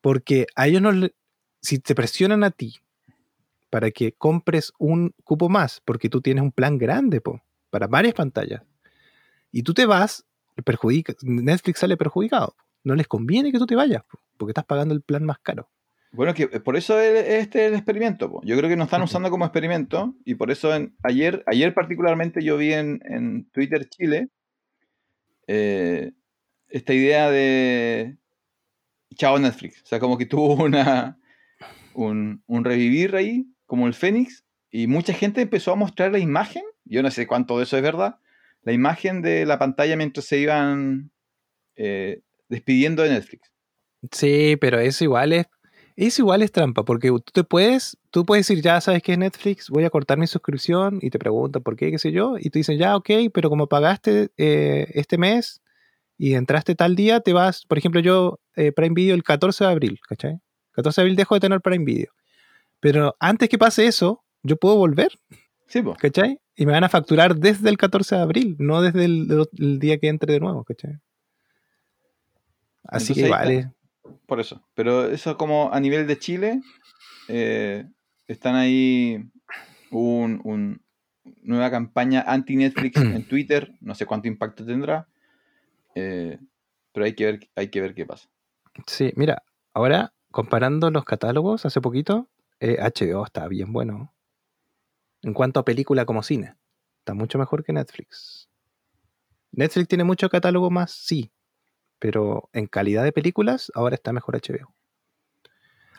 [0.00, 1.08] Porque a ellos no.
[1.60, 2.76] Si te presionan a ti
[3.68, 8.14] para que compres un cupo más, porque tú tienes un plan grande, po, para varias
[8.14, 8.62] pantallas
[9.50, 10.26] y tú te vas,
[10.64, 12.54] perjudica, Netflix sale perjudicado.
[12.84, 14.02] No les conviene que tú te vayas,
[14.36, 15.68] porque estás pagando el plan más caro.
[16.10, 18.40] Bueno, que por eso este es el experimento.
[18.44, 20.70] Yo creo que nos están usando como experimento y por eso
[21.02, 24.28] ayer, ayer particularmente yo vi en, Twitter Chile
[25.46, 26.12] eh,
[26.68, 28.16] esta idea de
[29.16, 29.82] chao Netflix.
[29.82, 31.18] O sea, como que tuvo una,
[31.92, 36.62] un, un revivir ahí, como el Fénix, y mucha gente empezó a mostrar la imagen.
[36.84, 38.18] Yo no sé cuánto de eso es verdad,
[38.68, 41.10] la imagen de la pantalla mientras se iban
[41.74, 43.50] eh, despidiendo de Netflix.
[44.12, 45.46] Sí, pero eso igual es,
[45.96, 49.18] eso igual es trampa, porque tú te puedes, tú puedes decir, ya sabes que es
[49.18, 52.50] Netflix, voy a cortar mi suscripción y te preguntan por qué, qué sé yo, y
[52.50, 55.62] tú dices, ya, ok, pero como pagaste eh, este mes
[56.18, 59.70] y entraste tal día, te vas, por ejemplo, yo eh, Prime Video el 14 de
[59.70, 60.40] abril, ¿cachai?
[60.72, 62.12] 14 de abril dejo de tener Prime Video.
[62.80, 65.18] Pero antes que pase eso, yo puedo volver.
[65.68, 65.96] Sí, pues.
[65.96, 66.38] ¿Cachai?
[66.60, 70.08] Y me van a facturar desde el 14 de abril, no desde el, día que
[70.08, 70.98] entre de nuevo, ¿cachai?
[72.82, 73.70] Así que vale.
[74.26, 74.60] Por eso.
[74.74, 76.60] Pero eso como a nivel de Chile,
[77.28, 77.86] eh,
[78.26, 79.30] están ahí
[79.92, 80.82] un,
[81.42, 83.72] nueva campaña anti-Netflix en Twitter.
[83.80, 85.06] No sé cuánto impacto tendrá.
[85.94, 86.40] eh,
[86.90, 88.28] pero hay que, ver, hay que ver qué pasa.
[88.88, 89.44] Sí, mira,
[89.74, 92.26] ahora comparando los catálogos hace poquito,
[92.58, 94.12] eh, HBO está bien bueno.
[95.22, 96.54] En cuanto a película como cine,
[97.00, 98.48] está mucho mejor que Netflix.
[99.52, 101.32] Netflix tiene mucho catálogo más, sí,
[101.98, 104.74] pero en calidad de películas, ahora está mejor HBO.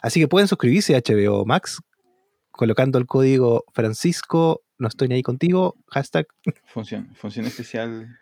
[0.01, 1.81] Así que pueden suscribirse a HBO Max
[2.51, 6.27] colocando el código Francisco, no estoy ni ahí contigo, hashtag
[6.65, 8.17] Función, función especial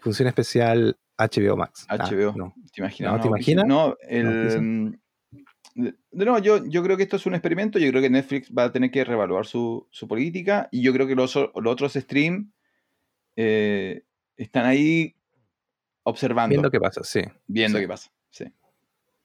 [0.00, 1.86] función especial HBO Max.
[1.88, 2.32] Ah, HBO.
[2.36, 2.54] no.
[2.72, 3.12] ¿Te imaginas?
[3.12, 3.66] No, ¿te imaginas?
[3.66, 4.98] No, el,
[5.74, 7.78] de nuevo, yo, yo creo que esto es un experimento.
[7.78, 10.68] Yo creo que Netflix va a tener que reevaluar su, su política.
[10.72, 12.52] Y yo creo que los, los otros stream
[13.36, 14.04] eh,
[14.36, 15.16] están ahí
[16.02, 17.20] observando, Viendo qué pasa, sí.
[17.46, 17.84] viendo sí.
[17.84, 18.10] qué pasa.
[18.30, 18.44] Sí.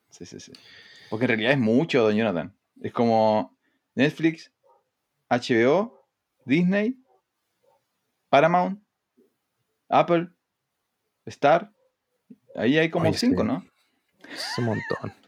[0.09, 0.51] sí, sí, sí.
[1.09, 2.55] Porque en realidad es mucho, don Jonathan.
[2.81, 3.57] Es como
[3.95, 4.51] Netflix,
[5.29, 6.07] HBO,
[6.45, 6.97] Disney,
[8.29, 8.83] Paramount,
[9.89, 10.29] Apple,
[11.25, 11.71] Star.
[12.55, 13.47] Ahí hay como cinco, sí.
[13.47, 13.65] ¿no?
[14.31, 15.22] Es un montón.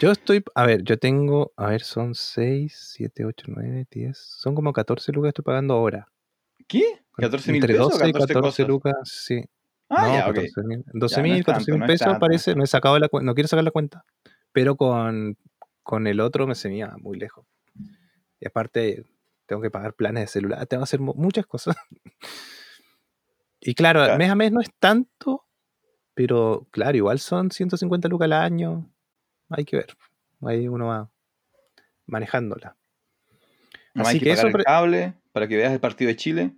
[0.00, 4.54] Yo estoy, a ver, yo tengo, a ver, son 6, 7, 8, 9, 10, son
[4.54, 6.08] como 14 lucas que estoy pagando ahora.
[6.66, 6.82] ¿Qué?
[7.16, 7.80] ¿14 mil pesos?
[7.86, 8.68] o 12 y 14 14 cosas?
[8.68, 9.42] lucas, sí.
[9.90, 10.34] Ah, no, ya, ok.
[10.36, 12.64] 14 mil, 12 Ya, no mil, es 14 tanto, mil no es pesos parece, no
[12.64, 14.04] he sacado la cuenta, no quiero sacar la cuenta,
[14.52, 15.36] pero con,
[15.82, 17.46] con el otro me se me iba muy lejos.
[18.40, 19.04] Y aparte,
[19.46, 21.76] tengo que pagar planes de celular, tengo que hacer mu- muchas cosas.
[23.60, 24.18] y claro, Claro.
[24.18, 25.44] mes a mes no es tanto,
[26.14, 28.90] pero claro, igual son 150 lucas al año.
[29.50, 29.96] Hay que ver.
[30.42, 31.10] Ahí uno va
[32.06, 32.76] manejándola.
[33.94, 36.16] No Así hay que, que pagar eso el cable para que veas el partido de
[36.16, 36.52] Chile.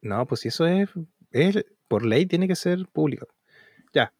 [0.00, 0.90] No, pues si eso es,
[1.30, 3.28] es por ley tiene que ser público.
[3.92, 4.12] Ya.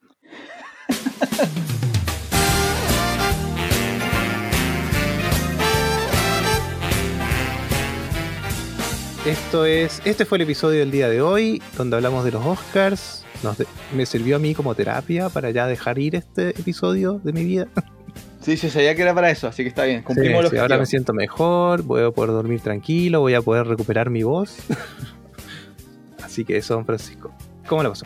[9.26, 13.23] Esto es, este fue el episodio del día de hoy, donde hablamos de los Oscars.
[13.44, 13.58] Nos
[13.94, 17.68] me sirvió a mí como terapia para ya dejar ir este episodio de mi vida.
[18.40, 20.02] Sí, se sabía que era para eso, así que está bien.
[20.02, 23.40] Cumplimos Sí, el sí, ahora me siento mejor, voy a poder dormir tranquilo, voy a
[23.40, 24.56] poder recuperar mi voz.
[26.22, 27.32] Así que eso, don Francisco.
[27.66, 28.04] ¿Cómo la pasó?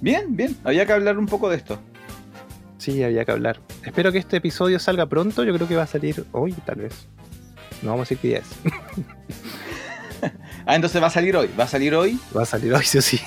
[0.00, 0.56] Bien, bien.
[0.62, 1.80] Había que hablar un poco de esto.
[2.78, 3.58] Sí, había que hablar.
[3.84, 5.42] Espero que este episodio salga pronto.
[5.42, 7.08] Yo creo que va a salir hoy, tal vez.
[7.82, 8.46] No vamos a decir qué día es.
[10.66, 11.50] Ah, entonces va a salir hoy.
[11.58, 12.20] Va a salir hoy.
[12.36, 13.18] Va a salir hoy, sí o sí.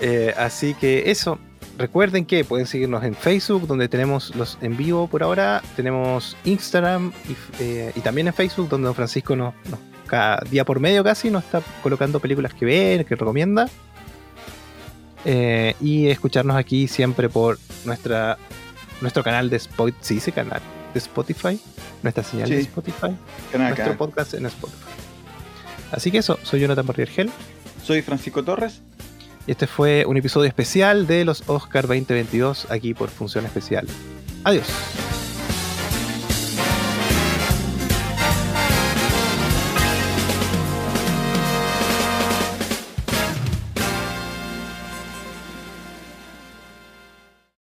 [0.00, 1.38] Eh, así que eso.
[1.76, 5.62] Recuerden que pueden seguirnos en Facebook, donde tenemos los en vivo por ahora.
[5.76, 9.78] Tenemos Instagram y, eh, y también en Facebook, donde don Francisco nos, nos-
[10.08, 13.68] cada día por medio casi nos está colocando películas que ven, que recomienda.
[15.24, 18.38] Eh, y escucharnos aquí siempre por nuestra
[19.00, 19.98] nuestro canal de Spotify.
[20.00, 20.60] ¿Sí dice canal?
[20.94, 21.60] De Spotify.
[22.02, 22.60] Nuestra señal de.
[22.60, 23.14] Spotify.
[23.52, 23.96] Canal, nuestro canal.
[23.98, 24.82] podcast en Spotify.
[25.92, 27.30] Así que eso, soy Jonathan Barriergel.
[27.84, 28.82] Soy Francisco Torres.
[29.48, 33.86] Este fue un episodio especial de los Oscar 2022 aquí por Función Especial.
[34.44, 34.66] Adiós.